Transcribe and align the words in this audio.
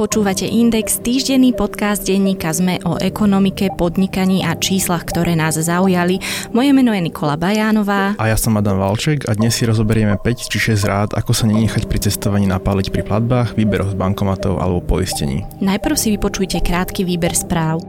Počúvate 0.00 0.48
Index, 0.48 1.04
týždenný 1.04 1.52
podcast 1.52 2.08
denníka 2.08 2.56
ZME 2.56 2.80
o 2.88 2.96
ekonomike, 2.96 3.68
podnikaní 3.76 4.40
a 4.40 4.56
číslach, 4.56 5.04
ktoré 5.04 5.36
nás 5.36 5.60
zaujali. 5.60 6.24
Moje 6.56 6.72
meno 6.72 6.96
je 6.96 7.04
Nikola 7.04 7.36
Bajánová. 7.36 8.16
A 8.16 8.32
ja 8.32 8.40
som 8.40 8.56
Adam 8.56 8.80
Valček 8.80 9.28
a 9.28 9.36
dnes 9.36 9.52
si 9.52 9.68
rozoberieme 9.68 10.16
5 10.16 10.24
či 10.48 10.72
6 10.72 10.88
rád, 10.88 11.08
ako 11.12 11.36
sa 11.36 11.44
nenechať 11.44 11.84
pri 11.84 12.00
cestovaní 12.00 12.48
napáliť 12.48 12.88
pri 12.88 13.04
platbách, 13.04 13.52
výberoch 13.60 13.92
z 13.92 14.00
bankomatov 14.00 14.56
alebo 14.56 14.80
poistení. 14.80 15.44
Najprv 15.60 15.96
si 16.00 16.16
vypočujte 16.16 16.64
krátky 16.64 17.04
výber 17.04 17.36
správ. 17.36 17.84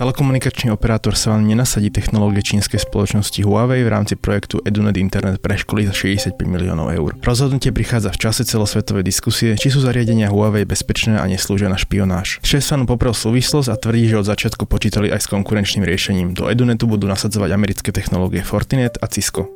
Telekomunikačný 0.00 0.72
operátor 0.72 1.12
sa 1.12 1.36
vám 1.36 1.44
nenasadí 1.44 1.92
technológie 1.92 2.40
čínskej 2.40 2.80
spoločnosti 2.80 3.36
Huawei 3.44 3.84
v 3.84 3.92
rámci 3.92 4.16
projektu 4.16 4.56
Edunet 4.64 4.96
Internet 4.96 5.44
pre 5.44 5.60
školy 5.60 5.84
za 5.84 5.92
65 5.92 6.40
miliónov 6.48 6.88
eur. 6.88 7.20
Rozhodnutie 7.20 7.68
prichádza 7.68 8.08
v 8.08 8.20
čase 8.24 8.48
celosvetovej 8.48 9.04
diskusie, 9.04 9.60
či 9.60 9.68
sú 9.68 9.84
zariadenia 9.84 10.32
Huawei 10.32 10.64
bezpečné 10.64 11.20
a 11.20 11.28
neslúžia 11.28 11.68
na 11.68 11.76
špionáž. 11.76 12.40
Šesanu 12.40 12.88
poprel 12.88 13.12
súvislosť 13.12 13.68
a 13.68 13.76
tvrdí, 13.76 14.08
že 14.08 14.24
od 14.24 14.24
začiatku 14.24 14.64
počítali 14.64 15.12
aj 15.12 15.20
s 15.20 15.28
konkurenčným 15.36 15.84
riešením. 15.84 16.32
Do 16.32 16.48
Edunetu 16.48 16.88
budú 16.88 17.04
nasadzovať 17.04 17.52
americké 17.52 17.92
technológie 17.92 18.40
Fortinet 18.40 18.96
a 19.04 19.06
Cisco. 19.12 19.52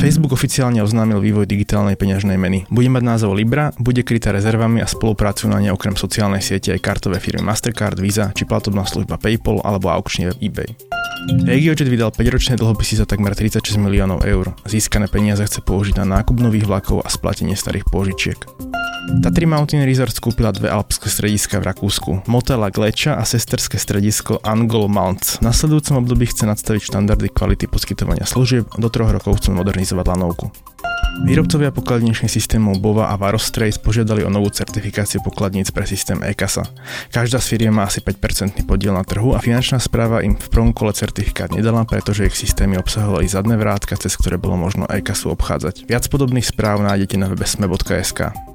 Facebook 0.00 0.32
oficiálne 0.32 0.80
oznámil 0.80 1.20
vývoj 1.20 1.44
digitálnej 1.44 1.94
peňažnej 1.94 2.38
meny. 2.40 2.66
Bude 2.72 2.88
mať 2.88 3.02
názov 3.04 3.36
Libra, 3.36 3.70
bude 3.76 4.02
krytá 4.06 4.32
rezervami 4.32 4.80
a 4.80 4.88
spolupracujú 4.88 5.52
na 5.52 5.60
ne 5.60 5.70
okrem 5.70 5.94
sociálnej 5.94 6.40
siete 6.40 6.72
aj 6.72 6.80
kartové 6.82 7.20
firmy 7.20 7.44
Mastercard, 7.44 8.00
Visa 8.00 8.32
či 8.32 8.48
platobná 8.48 8.82
služba 8.88 9.20
PayPal 9.20 9.60
alebo 9.62 9.92
aukčný 9.92 10.32
web 10.32 10.38
eBay. 10.40 10.70
RegioJet 11.24 11.88
vydal 11.88 12.12
5-ročné 12.12 12.60
dlhopisy 12.60 13.00
za 13.00 13.06
takmer 13.08 13.32
36 13.32 13.80
miliónov 13.80 14.28
eur. 14.28 14.52
Získané 14.68 15.08
peniaze 15.08 15.40
chce 15.40 15.64
použiť 15.64 16.04
na 16.04 16.20
nákup 16.20 16.36
nových 16.36 16.68
vlakov 16.68 17.00
a 17.00 17.08
splatenie 17.08 17.56
starých 17.56 17.88
pôžičiek. 17.88 18.36
Tatry 19.04 19.44
Mountain 19.44 19.84
Resort 19.84 20.16
skúpila 20.16 20.48
dve 20.48 20.72
alpské 20.72 21.12
strediska 21.12 21.60
v 21.60 21.68
Rakúsku. 21.68 22.10
Motela 22.24 22.72
Gleča 22.72 23.20
a 23.20 23.24
sesterské 23.28 23.76
stredisko 23.76 24.40
Angol 24.40 24.88
Mounts. 24.88 25.40
V 25.40 25.44
nasledujúcom 25.44 26.00
období 26.00 26.24
chce 26.24 26.48
nadstaviť 26.48 26.88
štandardy 26.88 27.28
kvality 27.28 27.68
poskytovania 27.68 28.24
služieb, 28.24 28.64
do 28.80 28.88
troch 28.88 29.12
rokov 29.12 29.44
chcú 29.44 29.60
modernizovať 29.60 30.06
lanovku. 30.08 30.48
Výrobcovia 31.22 31.70
pokladničných 31.70 32.32
systémov 32.32 32.82
Bova 32.82 33.12
a 33.12 33.14
Varostrace 33.14 33.78
požiadali 33.78 34.26
o 34.26 34.32
novú 34.32 34.50
certifikáciu 34.50 35.22
pokladníc 35.22 35.70
pre 35.70 35.86
systém 35.86 36.18
ECASA. 36.18 36.66
Každá 37.14 37.38
z 37.38 37.54
firiem 37.54 37.76
má 37.76 37.86
asi 37.86 38.02
5% 38.02 38.58
podiel 38.66 38.96
na 38.96 39.06
trhu 39.06 39.30
a 39.30 39.38
finančná 39.38 39.78
správa 39.78 40.26
im 40.26 40.34
v 40.34 40.48
prvom 40.50 40.72
kole 40.74 40.90
certifikát 40.90 41.54
nedala, 41.54 41.86
pretože 41.86 42.26
ich 42.26 42.34
systémy 42.34 42.80
obsahovali 42.82 43.30
zadné 43.30 43.54
vrátka, 43.54 43.94
cez 43.94 44.16
ktoré 44.18 44.42
bolo 44.42 44.58
možno 44.58 44.90
ECASu 44.90 45.30
obchádzať. 45.30 45.86
Viac 45.86 46.08
podobných 46.10 46.50
správ 46.50 46.82
nájdete 46.82 47.14
na 47.14 47.30
webe 47.30 47.46
sme.sk. 47.46 48.53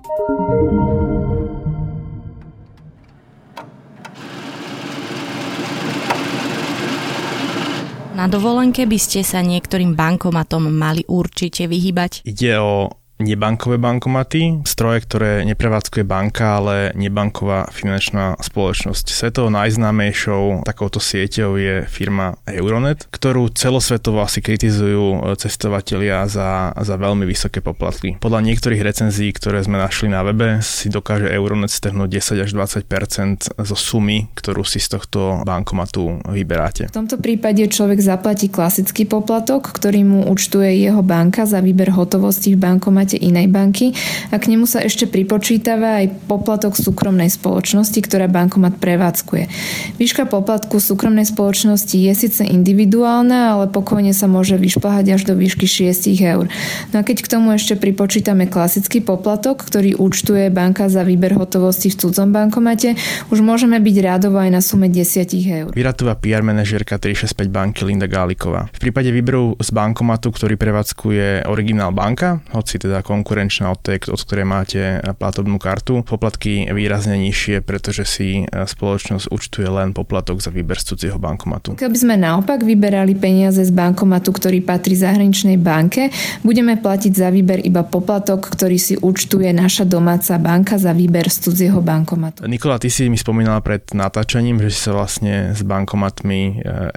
Na 8.20 8.28
dovolenke 8.28 8.84
by 8.84 9.00
ste 9.00 9.24
sa 9.24 9.40
niektorým 9.40 9.96
bankomatom 9.96 10.68
mali 10.68 11.08
určite 11.08 11.72
vyhybať. 11.72 12.28
Ide 12.28 12.60
o 12.60 12.99
nebankové 13.20 13.76
bankomaty, 13.76 14.64
stroje, 14.64 15.04
ktoré 15.04 15.32
neprevádzkuje 15.44 16.04
banka, 16.08 16.64
ale 16.64 16.96
nebanková 16.96 17.68
finančná 17.70 18.40
spoločnosť. 18.40 19.12
Svetovo 19.12 19.52
najznámejšou 19.52 20.64
takouto 20.64 21.04
sieťou 21.04 21.60
je 21.60 21.76
firma 21.86 22.40
Euronet, 22.48 23.04
ktorú 23.12 23.52
celosvetovo 23.52 24.24
asi 24.24 24.40
kritizujú 24.40 25.36
cestovatelia 25.36 26.24
za, 26.32 26.72
za 26.74 26.96
veľmi 26.96 27.28
vysoké 27.28 27.60
poplatky. 27.60 28.16
Podľa 28.24 28.40
niektorých 28.40 28.82
recenzií, 28.82 29.36
ktoré 29.36 29.60
sme 29.68 29.76
našli 29.76 30.08
na 30.08 30.24
webe, 30.24 30.64
si 30.64 30.88
dokáže 30.88 31.28
Euronet 31.28 31.70
strhnúť 31.70 32.24
10 32.24 32.46
až 32.48 32.50
20% 32.56 33.52
zo 33.52 33.76
sumy, 33.76 34.32
ktorú 34.40 34.64
si 34.64 34.80
z 34.80 34.96
tohto 34.96 35.44
bankomatu 35.44 36.24
vyberáte. 36.24 36.88
V 36.88 36.96
tomto 36.96 37.20
prípade 37.20 37.68
človek 37.68 38.00
zaplatí 38.00 38.48
klasický 38.48 39.04
poplatok, 39.04 39.76
ktorý 39.76 40.08
mu 40.08 40.20
účtuje 40.32 40.80
jeho 40.80 41.04
banka 41.04 41.44
za 41.44 41.60
výber 41.60 41.92
hotovosti 41.92 42.56
v 42.56 42.62
bankomate 42.64 43.09
máte 43.10 43.26
inej 43.26 43.50
banky 43.50 43.98
a 44.30 44.38
k 44.38 44.54
nemu 44.54 44.70
sa 44.70 44.86
ešte 44.86 45.10
pripočítava 45.10 46.06
aj 46.06 46.30
poplatok 46.30 46.78
súkromnej 46.78 47.34
spoločnosti, 47.34 47.98
ktorá 48.06 48.30
bankomat 48.30 48.78
prevádzkuje. 48.78 49.50
Výška 49.98 50.30
poplatku 50.30 50.78
súkromnej 50.78 51.26
spoločnosti 51.26 51.98
je 51.98 52.14
síce 52.14 52.46
individuálna, 52.46 53.58
ale 53.58 53.66
pokojne 53.74 54.14
sa 54.14 54.30
môže 54.30 54.62
vyšplhať 54.62 55.18
až 55.18 55.26
do 55.26 55.34
výšky 55.34 55.66
6 55.66 56.06
eur. 56.22 56.54
No 56.94 56.96
a 56.98 57.02
keď 57.02 57.26
k 57.26 57.32
tomu 57.34 57.50
ešte 57.58 57.74
pripočítame 57.82 58.46
klasický 58.46 59.02
poplatok, 59.02 59.66
ktorý 59.66 59.98
účtuje 59.98 60.54
banka 60.54 60.86
za 60.86 61.02
výber 61.02 61.34
hotovosti 61.34 61.90
v 61.90 61.98
cudzom 61.98 62.30
bankomate, 62.30 62.94
už 63.34 63.42
môžeme 63.42 63.82
byť 63.82 63.96
rádovo 64.06 64.38
aj 64.38 64.54
na 64.54 64.62
sume 64.62 64.86
10 64.86 65.34
eur. 65.50 65.74
Vyratúva 65.74 66.14
PR 66.14 66.46
manažerka 66.46 67.02
365 67.02 67.50
banky 67.50 67.82
Linda 67.90 68.06
Gáliková. 68.06 68.70
V 68.70 68.78
prípade 68.78 69.10
výberu 69.10 69.58
z 69.58 69.74
bankomatu, 69.74 70.30
ktorý 70.30 70.62
prevádzkuje 70.62 71.50
originál 71.50 71.90
banka, 71.90 72.46
hoci 72.54 72.76
teda 72.76 72.99
konkurenčná 73.02 73.72
od 73.72 73.80
tej, 73.82 74.10
od 74.10 74.20
ktorej 74.20 74.46
máte 74.46 74.82
platobnú 75.18 75.58
kartu. 75.62 76.02
Poplatky 76.04 76.68
výrazne 76.70 77.18
nižšie, 77.20 77.62
pretože 77.64 78.04
si 78.06 78.44
e, 78.44 78.46
spoločnosť 78.48 79.30
účtuje 79.30 79.68
len 79.68 79.92
poplatok 79.96 80.40
za 80.40 80.50
výber 80.50 80.80
z 80.80 80.94
cudzieho 80.96 81.18
bankomatu. 81.20 81.76
Keby 81.76 81.98
sme 81.98 82.16
naopak 82.16 82.64
vyberali 82.64 83.16
peniaze 83.16 83.62
z 83.62 83.72
bankomatu, 83.74 84.32
ktorý 84.32 84.64
patrí 84.64 84.96
zahraničnej 84.96 85.60
banke, 85.60 86.10
budeme 86.42 86.80
platiť 86.80 87.14
za 87.14 87.30
výber 87.30 87.62
iba 87.62 87.86
poplatok, 87.86 88.50
ktorý 88.50 88.78
si 88.80 88.96
účtuje 89.00 89.52
naša 89.52 89.84
domáca 89.84 90.40
banka 90.40 90.80
za 90.80 90.96
výber 90.96 91.28
z 91.28 91.50
cudzieho 91.50 91.84
bankomatu. 91.84 92.48
Nikola, 92.48 92.80
ty 92.80 92.88
si 92.88 93.12
mi 93.12 93.20
spomínala 93.20 93.60
pred 93.60 93.86
natáčaním, 93.92 94.64
že 94.64 94.70
si 94.72 94.80
sa 94.88 94.96
vlastne 94.96 95.52
s 95.54 95.62
bankomatmi 95.62 96.42
e, 96.42 96.54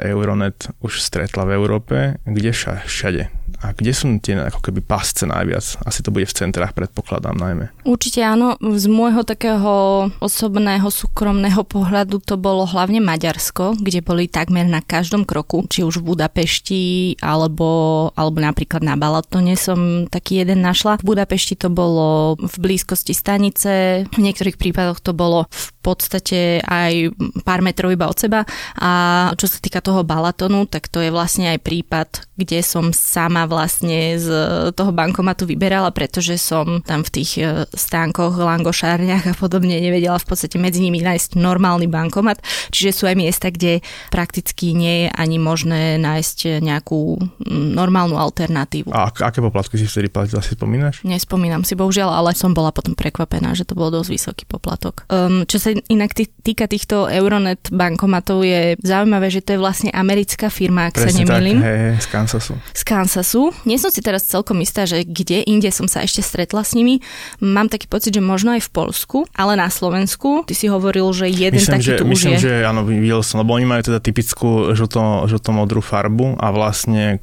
Euronet 0.08 0.70
už 0.80 1.02
stretla 1.02 1.44
v 1.48 1.54
Európe. 1.58 1.96
Kde 2.24 2.52
všade? 2.86 3.41
A 3.62 3.70
kde 3.70 3.94
sú 3.94 4.10
tie 4.18 4.34
ako 4.34 4.58
keby 4.58 4.82
pasce 4.82 5.22
najviac? 5.22 5.78
Asi 5.86 6.02
to 6.02 6.10
bude 6.10 6.26
v 6.26 6.34
centrách, 6.34 6.74
predpokladám 6.74 7.38
najmä. 7.38 7.70
Určite 7.86 8.18
áno. 8.26 8.58
Z 8.58 8.90
môjho 8.90 9.22
takého 9.22 10.10
osobného, 10.18 10.90
súkromného 10.90 11.62
pohľadu 11.62 12.18
to 12.26 12.34
bolo 12.34 12.66
hlavne 12.66 12.98
Maďarsko, 12.98 13.78
kde 13.78 14.02
boli 14.02 14.26
takmer 14.26 14.66
na 14.66 14.82
každom 14.82 15.22
kroku, 15.22 15.62
či 15.70 15.86
už 15.86 16.02
v 16.02 16.10
Budapešti, 16.10 16.82
alebo, 17.22 18.10
alebo 18.18 18.42
napríklad 18.42 18.82
na 18.82 18.98
Balatone 18.98 19.54
som 19.54 20.10
taký 20.10 20.42
jeden 20.42 20.66
našla. 20.66 20.98
V 20.98 21.14
Budapešti 21.14 21.54
to 21.54 21.70
bolo 21.70 22.34
v 22.42 22.54
blízkosti 22.58 23.14
stanice, 23.14 24.04
v 24.10 24.18
niektorých 24.18 24.58
prípadoch 24.58 24.98
to 24.98 25.14
bolo 25.14 25.46
v 25.46 25.70
podstate 25.86 26.58
aj 26.66 27.14
pár 27.46 27.62
metrov 27.62 27.94
iba 27.94 28.10
od 28.10 28.18
seba. 28.18 28.42
A 28.82 28.90
čo 29.38 29.46
sa 29.46 29.62
týka 29.62 29.78
toho 29.78 30.02
Balatonu, 30.02 30.66
tak 30.66 30.90
to 30.90 30.98
je 30.98 31.14
vlastne 31.14 31.46
aj 31.54 31.62
prípad, 31.62 32.08
kde 32.34 32.58
som 32.66 32.90
sama 32.90 33.46
vlastne 33.52 34.16
z 34.16 34.28
toho 34.72 34.90
bankomatu 34.96 35.44
vyberala, 35.44 35.92
pretože 35.92 36.40
som 36.40 36.80
tam 36.80 37.04
v 37.04 37.10
tých 37.12 37.30
e, 37.36 37.68
stánkoch, 37.68 38.40
langošárniach 38.40 39.28
a 39.28 39.34
podobne 39.36 39.76
nevedela 39.76 40.16
v 40.16 40.26
podstate 40.26 40.56
medzi 40.56 40.80
nimi 40.80 41.04
nájsť 41.04 41.36
normálny 41.36 41.86
bankomat. 41.92 42.40
Čiže 42.72 42.90
sú 42.96 43.04
aj 43.04 43.16
miesta, 43.20 43.52
kde 43.52 43.84
prakticky 44.08 44.72
nie 44.72 45.06
je 45.06 45.08
ani 45.12 45.36
možné 45.36 46.00
nájsť 46.00 46.64
nejakú 46.64 47.20
normálnu 47.52 48.16
alternatívu. 48.16 48.88
A 48.94 49.12
aké 49.12 49.44
poplatky 49.44 49.76
si 49.76 49.84
vtedy 49.84 50.08
platila, 50.08 50.40
si 50.40 50.56
spomínaš? 50.56 51.04
Nespomínam 51.04 51.66
si 51.66 51.76
bohužiaľ, 51.76 52.08
ale 52.22 52.32
som 52.32 52.56
bola 52.56 52.72
potom 52.72 52.96
prekvapená, 52.96 53.52
že 53.52 53.68
to 53.68 53.76
bol 53.76 53.92
dosť 53.92 54.08
vysoký 54.08 54.44
poplatok. 54.46 55.04
Um, 55.10 55.44
čo 55.44 55.58
sa 55.58 55.74
inak 55.74 56.14
týka 56.16 56.70
týchto 56.70 57.10
Euronet 57.10 57.68
bankomatov, 57.68 58.46
je 58.46 58.78
zaujímavé, 58.80 59.28
že 59.28 59.42
to 59.42 59.58
je 59.58 59.60
vlastne 59.60 59.90
americká 59.90 60.48
firma, 60.48 60.88
ak 60.88 61.02
Presne 61.02 61.10
sa 61.10 61.18
nemýlim. 61.18 61.58
Tak, 61.58 61.66
hej, 61.66 61.78
hej, 61.78 61.94
z 61.98 62.06
Kansasu. 62.08 62.54
Z 62.72 62.82
Kansasu 62.86 63.41
nie 63.66 63.80
som 63.82 63.90
si 63.90 63.98
teraz 63.98 64.22
celkom 64.30 64.62
istá, 64.62 64.86
že 64.86 65.02
kde 65.02 65.42
inde 65.42 65.72
som 65.74 65.90
sa 65.90 66.06
ešte 66.06 66.22
stretla 66.22 66.62
s 66.62 66.78
nimi. 66.78 67.02
Mám 67.42 67.66
taký 67.66 67.90
pocit, 67.90 68.14
že 68.14 68.22
možno 68.22 68.54
aj 68.54 68.62
v 68.62 68.70
Polsku, 68.70 69.18
ale 69.34 69.58
na 69.58 69.66
Slovensku. 69.66 70.46
Ty 70.46 70.54
si 70.54 70.70
hovoril, 70.70 71.10
že 71.10 71.26
jeden 71.26 71.58
myslím, 71.58 71.74
taký 71.82 71.88
že, 71.88 71.98
tu 71.98 72.06
myslím, 72.06 72.38
už 72.38 72.38
je. 72.38 72.44
že 72.46 72.52
áno, 72.62 72.86
videl 72.86 73.24
som, 73.26 73.42
lebo 73.42 73.58
oni 73.58 73.66
majú 73.66 73.82
teda 73.90 73.98
typickú 73.98 74.76
žlto, 74.78 75.26
žltomodrú 75.26 75.82
farbu 75.82 76.38
a 76.38 76.46
vlastne 76.54 77.18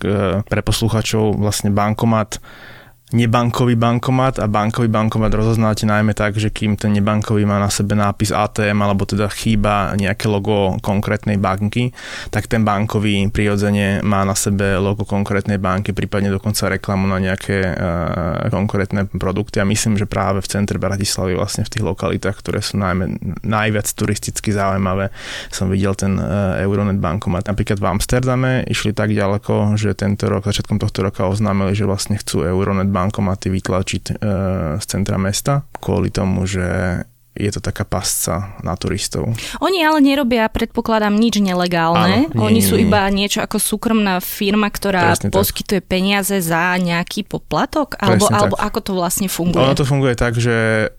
pre 0.50 0.62
posluchačov 0.66 1.40
vlastne 1.40 1.72
bankomat 1.72 2.42
nebankový 3.10 3.74
bankomat 3.74 4.38
a 4.38 4.46
bankový 4.46 4.86
bankomat 4.86 5.34
rozoznáte 5.34 5.90
najmä 5.90 6.14
tak, 6.14 6.38
že 6.38 6.54
kým 6.54 6.78
ten 6.78 6.94
nebankový 6.94 7.42
má 7.42 7.58
na 7.58 7.74
sebe 7.74 7.98
nápis 7.98 8.30
ATM 8.30 8.86
alebo 8.86 9.10
teda 9.10 9.26
chýba 9.34 9.98
nejaké 9.98 10.30
logo 10.30 10.78
konkrétnej 10.86 11.42
banky, 11.42 11.90
tak 12.30 12.46
ten 12.46 12.62
bankový 12.62 13.26
prirodzene 13.34 14.06
má 14.06 14.22
na 14.22 14.38
sebe 14.38 14.78
logo 14.78 15.10
konkrétnej 15.10 15.58
banky, 15.58 15.90
prípadne 15.90 16.30
dokonca 16.30 16.70
reklamu 16.70 17.10
na 17.10 17.18
nejaké 17.18 17.58
uh, 17.66 18.46
konkrétne 18.54 19.10
produkty 19.10 19.58
a 19.58 19.66
myslím, 19.66 19.98
že 19.98 20.06
práve 20.06 20.46
v 20.46 20.52
centre 20.52 20.78
Bratislavy 20.78 21.34
vlastne 21.34 21.66
v 21.66 21.72
tých 21.74 21.84
lokalitách, 21.86 22.38
ktoré 22.38 22.62
sú 22.62 22.78
najmä, 22.78 23.18
najviac 23.42 23.90
turisticky 23.90 24.54
zaujímavé, 24.54 25.10
som 25.50 25.66
videl 25.66 25.98
ten 25.98 26.14
uh, 26.22 26.62
Euronet 26.62 27.02
bankomat. 27.02 27.50
Napríklad 27.50 27.82
v 27.82 27.90
Amsterdame 27.90 28.52
išli 28.70 28.94
tak 28.94 29.10
ďaleko, 29.10 29.74
že 29.82 29.98
tento 29.98 30.30
rok, 30.30 30.46
začiatkom 30.46 30.78
tohto 30.78 31.02
roka 31.02 31.26
oznámili, 31.26 31.74
že 31.74 31.90
vlastne 31.90 32.22
chcú 32.22 32.46
Euronet 32.46 32.99
bankomaty 33.00 33.48
vytlačiť 33.48 34.04
e, 34.12 34.14
z 34.78 34.86
centra 34.86 35.16
mesta 35.16 35.64
kvôli 35.80 36.12
tomu, 36.12 36.44
že 36.44 36.68
je 37.40 37.52
to 37.56 37.64
taká 37.64 37.88
pasca 37.88 38.60
na 38.60 38.76
turistov. 38.76 39.32
Oni 39.64 39.80
ale 39.80 40.04
nerobia, 40.04 40.52
predpokladám, 40.52 41.16
nič 41.16 41.40
nelegálne. 41.40 42.28
Áno, 42.28 42.36
nie, 42.36 42.44
Oni 42.44 42.60
sú 42.60 42.76
nie, 42.76 42.84
iba 42.84 43.08
niečo 43.08 43.40
ako 43.40 43.56
súkromná 43.56 44.20
firma, 44.20 44.68
ktorá 44.68 45.16
Presne 45.16 45.32
poskytuje 45.32 45.80
tak. 45.80 45.88
peniaze 45.88 46.36
za 46.44 46.76
nejaký 46.76 47.24
poplatok? 47.24 47.96
Alebo, 47.96 48.28
alebo 48.28 48.60
ako 48.60 48.80
to 48.84 48.92
vlastne 48.92 49.32
funguje? 49.32 49.64
Ono 49.64 49.78
to 49.78 49.88
funguje 49.88 50.20
tak, 50.20 50.36
že 50.36 50.90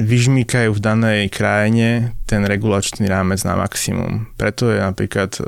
vyžmýkajú 0.00 0.72
v 0.72 0.80
danej 0.80 1.20
krajine 1.28 2.16
ten 2.24 2.48
regulačný 2.48 3.04
rámec 3.04 3.44
na 3.44 3.60
maximum. 3.60 4.32
Preto 4.40 4.72
je 4.72 4.80
napríklad 4.80 5.36
e, 5.36 5.40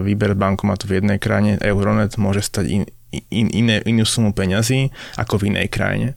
výber 0.00 0.32
bankomatu 0.32 0.88
v 0.88 1.04
jednej 1.04 1.20
krajine, 1.20 1.60
Euronet 1.60 2.16
môže 2.16 2.40
stať 2.40 2.64
in, 2.72 2.82
in, 3.30 3.48
iné, 3.52 3.84
inú 3.84 4.08
sumu 4.08 4.32
peňazí 4.32 4.88
ako 5.20 5.40
v 5.40 5.54
inej 5.54 5.68
krajine. 5.68 6.08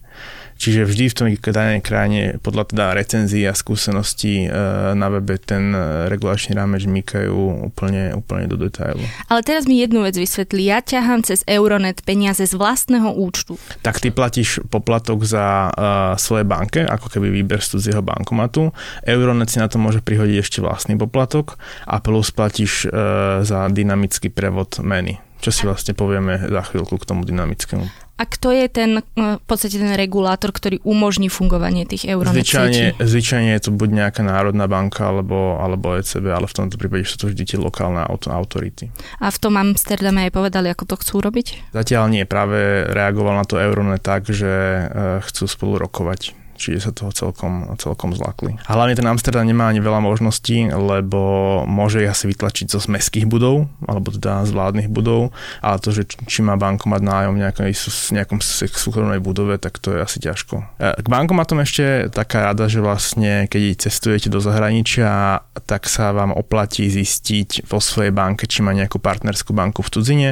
Čiže 0.55 0.87
vždy 0.87 1.05
v 1.11 1.15
tom 1.15 1.27
danej 1.35 1.83
krajine 1.83 2.21
podľa 2.39 2.71
teda 2.71 2.85
recenzií 2.95 3.43
a 3.43 3.51
skúseností 3.51 4.47
e, 4.47 4.49
na 4.95 5.11
webe 5.11 5.35
ten 5.35 5.75
e, 5.75 6.07
regulačný 6.07 6.55
rámec 6.55 6.87
žmýkajú 6.87 7.67
úplne, 7.67 8.15
úplne 8.15 8.47
do 8.47 8.55
detailu. 8.55 9.03
Ale 9.27 9.43
teraz 9.43 9.67
mi 9.67 9.83
jednu 9.83 10.07
vec 10.07 10.15
vysvetlí. 10.15 10.71
Ja 10.71 10.79
ťahám 10.79 11.27
cez 11.27 11.43
Euronet 11.43 11.99
peniaze 12.07 12.47
z 12.47 12.55
vlastného 12.55 13.11
účtu. 13.19 13.59
Tak 13.83 13.99
ty 13.99 14.15
platíš 14.15 14.63
poplatok 14.71 15.27
za 15.27 15.69
uh, 15.75 16.15
svoje 16.15 16.47
banke, 16.47 16.87
ako 16.87 17.11
keby 17.11 17.35
výber 17.35 17.59
z 17.59 17.75
cudzieho 17.75 17.99
bankomatu. 17.99 18.71
Euronet 19.03 19.51
si 19.51 19.59
na 19.59 19.67
to 19.67 19.75
môže 19.75 19.99
prihodiť 19.99 20.37
ešte 20.39 20.59
vlastný 20.63 20.95
poplatok 20.95 21.59
a 21.83 21.99
plus 21.99 22.31
platíš 22.31 22.87
uh, 22.87 23.43
za 23.43 23.67
dynamický 23.67 24.31
prevod 24.31 24.79
meny 24.79 25.24
čo 25.39 25.49
si 25.51 25.67
vlastne 25.67 25.93
povieme 25.93 26.39
za 26.39 26.61
chvíľku 26.65 26.99
k 26.99 27.07
tomu 27.07 27.27
dynamickému. 27.27 28.05
A 28.15 28.23
kto 28.23 28.47
je 28.55 28.71
ten, 28.71 29.03
v 29.19 29.43
podstate 29.43 29.75
ten 29.75 29.91
regulátor, 29.91 30.55
ktorý 30.55 30.79
umožní 30.87 31.27
fungovanie 31.27 31.83
tých 31.83 32.07
euronet 32.07 32.47
zvyčajne, 32.47 32.95
zvyčajne 32.95 33.51
je 33.59 33.61
to 33.67 33.71
buď 33.75 33.89
nejaká 33.91 34.23
národná 34.23 34.71
banka 34.71 35.11
alebo, 35.11 35.59
alebo 35.59 35.99
ECB, 35.99 36.31
ale 36.31 36.47
v 36.47 36.55
tomto 36.55 36.79
prípade 36.79 37.03
sú 37.03 37.19
to 37.19 37.27
vždy 37.27 37.43
tie 37.43 37.59
lokálne 37.59 38.07
auto, 38.07 38.31
autority. 38.31 38.87
A 39.19 39.27
v 39.27 39.37
tom 39.43 39.59
Amsterdame 39.59 40.31
aj 40.31 40.31
povedali, 40.31 40.71
ako 40.71 40.87
to 40.87 40.95
chcú 41.03 41.27
robiť? 41.27 41.75
Zatiaľ 41.75 42.07
nie, 42.07 42.23
práve 42.23 42.87
reagoval 42.87 43.35
na 43.35 43.43
to 43.43 43.59
Euronet 43.59 43.99
tak, 43.99 44.31
že 44.31 44.47
eh, 44.47 45.19
chcú 45.19 45.43
spolu 45.51 45.83
rokovať 45.83 46.44
čiže 46.55 46.89
sa 46.89 46.91
toho 46.95 47.11
celkom, 47.11 47.75
celkom 47.77 48.15
zlakli. 48.15 48.55
A 48.65 48.79
hlavne 48.79 48.95
ten 48.95 49.05
Amsterdam 49.05 49.45
nemá 49.45 49.69
ani 49.69 49.83
veľa 49.83 50.01
možností, 50.01 50.71
lebo 50.71 51.63
môže 51.67 52.01
ich 52.01 52.09
asi 52.09 52.31
vytlačiť 52.31 52.71
zo 52.71 52.79
mestských 52.87 53.27
budov, 53.27 53.67
alebo 53.85 54.09
teda 54.09 54.47
z 54.47 54.51
vládnych 54.55 54.89
budov, 54.89 55.35
ale 55.61 55.77
to, 55.83 55.91
že 55.91 56.07
či 56.25 56.39
má 56.41 56.55
bankomat 56.55 57.03
nájom 57.03 57.37
v 57.37 57.41
nejakej, 57.45 57.71
nejakom 58.15 58.39
súkromnej 58.41 59.19
budove, 59.19 59.59
tak 59.59 59.77
to 59.77 59.93
je 59.93 59.99
asi 59.99 60.17
ťažko. 60.23 60.79
E, 60.79 60.95
k 61.01 61.07
bankomatom 61.07 61.61
ešte 61.61 62.07
taká 62.09 62.51
rada, 62.51 62.71
že 62.71 62.79
vlastne 62.79 63.45
keď 63.51 63.85
cestujete 63.89 64.31
do 64.31 64.39
zahraničia, 64.39 65.41
tak 65.67 65.85
sa 65.91 66.15
vám 66.15 66.31
oplatí 66.31 66.87
zistiť 66.87 67.67
vo 67.67 67.83
svojej 67.83 68.15
banke, 68.15 68.47
či 68.47 68.63
má 68.63 68.71
nejakú 68.71 68.97
partnerskú 69.01 69.51
banku 69.51 69.83
v 69.83 69.91
cudzine. 69.91 70.29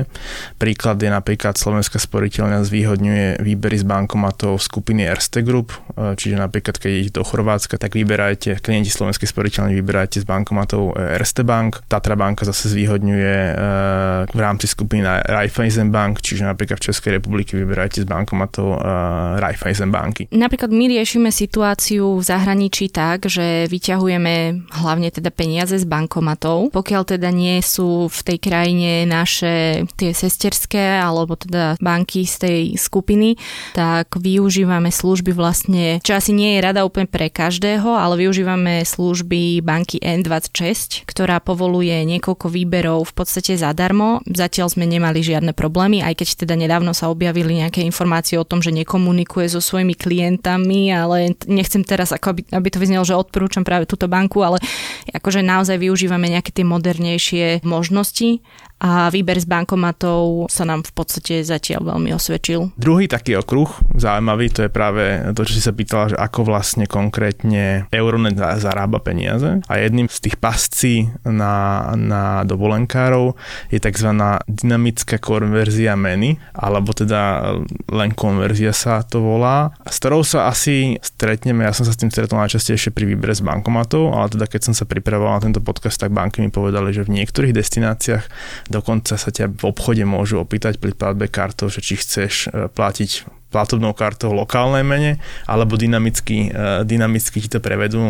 Príklad 0.57 1.01
je 1.01 1.09
napríklad 1.09 1.57
Slovenská 1.59 1.99
sporiteľňa 1.99 2.63
zvýhodňuje 2.63 3.27
výbery 3.41 3.77
z 3.81 3.85
bankomatov 3.85 4.61
skupiny 4.61 5.05
Erste 5.05 5.41
Group, 5.41 5.73
e, 5.97 6.12
čiže 6.15 6.37
napríklad 6.37 6.77
keď 6.77 6.91
idete 6.91 7.19
do 7.19 7.23
Chorvátska, 7.25 7.81
tak 7.81 7.97
vyberajte, 7.97 8.61
klienti 8.61 8.93
slovenskej 8.93 9.27
sporiteľne 9.29 9.73
vyberajte 9.77 10.21
z 10.21 10.25
bankomatov 10.27 10.93
e, 10.93 11.17
Erste 11.17 11.41
Bank, 11.41 11.85
Tatra 11.89 12.15
banka 12.15 12.45
zase 12.45 12.69
zvýhodňuje 12.71 13.35
e, 13.35 13.53
v 14.29 14.39
rámci 14.39 14.69
skupiny 14.69 15.03
Raiffeisen 15.03 15.89
Bank, 15.89 16.21
čiže 16.21 16.45
napríklad 16.45 16.79
v 16.79 16.85
Českej 16.91 17.11
republiky 17.17 17.57
vyberajte 17.57 18.03
z 18.03 18.07
bankomatov 18.07 18.67
e, 18.73 18.77
Raiffeisen 19.41 19.89
banky. 19.89 20.29
Napríklad 20.29 20.69
my 20.69 20.85
riešime 20.89 21.29
situáciu 21.33 22.19
v 22.19 22.23
zahraničí 22.23 22.91
tak, 22.93 23.25
že 23.31 23.65
vyťahujeme 23.71 24.67
hlavne 24.83 25.09
teda 25.09 25.31
peniaze 25.33 25.75
z 25.79 25.85
bankomatov, 25.87 26.73
pokiaľ 26.75 27.01
teda 27.17 27.29
nie 27.31 27.59
sú 27.63 28.11
v 28.11 28.19
tej 28.21 28.37
krajine 28.37 29.05
naše 29.07 29.85
tie 29.95 30.11
sesterské 30.11 30.99
alebo 30.99 31.39
teda 31.39 31.79
banky 31.79 32.27
z 32.27 32.35
tej 32.43 32.61
skupiny, 32.75 33.35
tak 33.73 34.15
využívame 34.19 34.91
služby 34.91 35.31
vlastne 35.31 36.02
čo 36.03 36.19
asi 36.19 36.35
nie 36.35 36.59
je 36.59 36.63
rada 36.67 36.83
úplne 36.83 37.07
pre 37.07 37.31
každého, 37.31 37.87
ale 37.87 38.19
využívame 38.19 38.83
služby 38.83 39.63
banky 39.63 40.03
N26, 40.03 41.07
ktorá 41.07 41.39
povoluje 41.39 41.95
niekoľko 42.03 42.51
výberov 42.51 43.07
v 43.07 43.13
podstate 43.15 43.55
zadarmo. 43.55 44.19
Zatiaľ 44.27 44.67
sme 44.67 44.83
nemali 44.83 45.23
žiadne 45.23 45.55
problémy, 45.55 46.03
aj 46.03 46.19
keď 46.19 46.27
teda 46.43 46.59
nedávno 46.59 46.91
sa 46.91 47.07
objavili 47.07 47.63
nejaké 47.63 47.79
informácie 47.87 48.35
o 48.35 48.43
tom, 48.43 48.59
že 48.59 48.75
nekomunikuje 48.75 49.47
so 49.47 49.63
svojimi 49.63 49.95
klientami, 49.95 50.91
ale 50.91 51.39
nechcem 51.47 51.87
teraz, 51.87 52.11
ako 52.11 52.35
aby, 52.35 52.41
aby 52.51 52.67
to 52.67 52.83
vyznelo, 52.83 53.07
že 53.07 53.15
odporúčam 53.15 53.63
práve 53.63 53.87
túto 53.87 54.11
banku, 54.11 54.43
ale 54.43 54.59
akože 55.07 55.39
naozaj 55.39 55.79
využívame 55.79 56.27
nejaké 56.27 56.51
tie 56.51 56.67
modernejšie 56.67 57.63
možnosti 57.63 58.43
a 58.83 59.07
výber 59.07 59.39
z 59.39 59.47
bankomatov 59.47 60.51
sa 60.51 60.67
nám 60.67 60.83
v 60.83 60.91
podstate 60.91 61.39
zatiaľ 61.39 61.95
veľmi 61.95 62.11
osvedčil. 62.11 62.75
Druhý 62.75 63.07
taký 63.07 63.39
okruh 63.39 63.71
zaujímavý, 63.95 64.51
to 64.51 64.67
je 64.67 64.71
práve 64.71 65.23
to, 65.31 65.47
čo 65.47 65.53
si 65.55 65.63
sa 65.63 65.71
pýtala, 65.71 66.11
že 66.11 66.17
ako 66.19 66.43
vlastne 66.43 66.83
konkrétne 66.83 67.87
Euronet 67.95 68.35
zarába 68.35 68.99
peniaze. 68.99 69.63
A 69.71 69.73
jedným 69.79 70.11
z 70.11 70.27
tých 70.27 70.35
pascí 70.35 71.07
na, 71.23 71.87
na 71.95 72.43
dovolenkárov 72.43 73.39
je 73.71 73.79
tzv. 73.79 74.09
dynamická 74.51 75.15
konverzia 75.15 75.95
meny, 75.95 76.35
alebo 76.51 76.91
teda 76.91 77.55
len 77.87 78.11
konverzia 78.11 78.75
sa 78.75 78.99
to 79.07 79.23
volá, 79.23 79.71
s 79.87 79.95
ktorou 80.03 80.27
sa 80.27 80.51
asi 80.51 80.99
stretneme, 80.99 81.63
ja 81.63 81.71
som 81.71 81.87
sa 81.87 81.95
s 81.95 82.01
tým 82.03 82.11
stretol 82.11 82.35
najčastejšie 82.43 82.91
pri 82.91 83.15
výbere 83.15 83.31
z 83.31 83.47
bankomatov, 83.47 84.11
ale 84.11 84.27
teda 84.27 84.45
keď 84.51 84.61
som 84.67 84.73
sa 84.75 84.83
pripravoval 84.83 85.39
na 85.39 85.43
tento 85.47 85.63
podcast, 85.63 85.95
tak 86.03 86.11
banky 86.11 86.43
mi 86.43 86.51
povedali, 86.51 86.91
že 86.91 87.07
v 87.07 87.23
niektorých 87.23 87.55
destináciách 87.55 88.25
Dokonca 88.73 89.13
sa 89.13 89.29
ťa 89.29 89.53
v 89.53 89.63
obchode 89.69 90.01
môžu 90.01 90.41
opýtať 90.41 90.81
pri 90.81 90.97
platbe 90.97 91.29
kartou, 91.29 91.69
že 91.69 91.85
či 91.85 92.01
chceš 92.01 92.49
e, 92.49 92.65
platiť 92.73 93.29
platobnou 93.53 93.93
kartou 93.93 94.33
v 94.33 94.41
lokálnej 94.41 94.81
mene, 94.81 95.21
alebo 95.45 95.77
dynamicky, 95.77 96.49
uh, 96.49 96.81
dynamicky 96.81 97.37
ti 97.37 97.45
to 97.45 97.61
prevedú. 97.61 98.01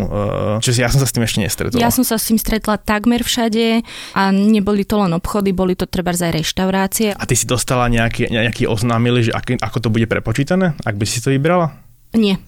Čiže 0.64 0.80
ja 0.80 0.88
som 0.88 1.04
sa 1.04 1.08
s 1.08 1.12
tým 1.12 1.28
ešte 1.28 1.44
nestretla. 1.44 1.84
Ja 1.84 1.92
som 1.92 2.08
sa 2.08 2.16
s 2.16 2.32
tým 2.32 2.40
stretla 2.40 2.80
takmer 2.80 3.28
všade 3.28 3.84
a 4.16 4.32
neboli 4.32 4.88
to 4.88 5.04
len 5.04 5.12
obchody, 5.12 5.52
boli 5.52 5.76
to 5.76 5.84
treba 5.84 6.16
aj 6.16 6.32
reštaurácie. 6.32 7.12
A 7.12 7.28
ty 7.28 7.36
si 7.36 7.44
dostala 7.44 7.92
nejaký, 7.92 8.32
nejaký 8.32 8.72
oznámili, 8.72 9.28
že 9.28 9.36
ak, 9.36 9.60
ako 9.60 9.78
to 9.84 9.90
bude 9.92 10.08
prepočítané, 10.08 10.80
ak 10.80 10.96
by 10.96 11.04
si 11.04 11.20
to 11.20 11.28
vybrala? 11.36 11.76
Nie. 12.16 12.40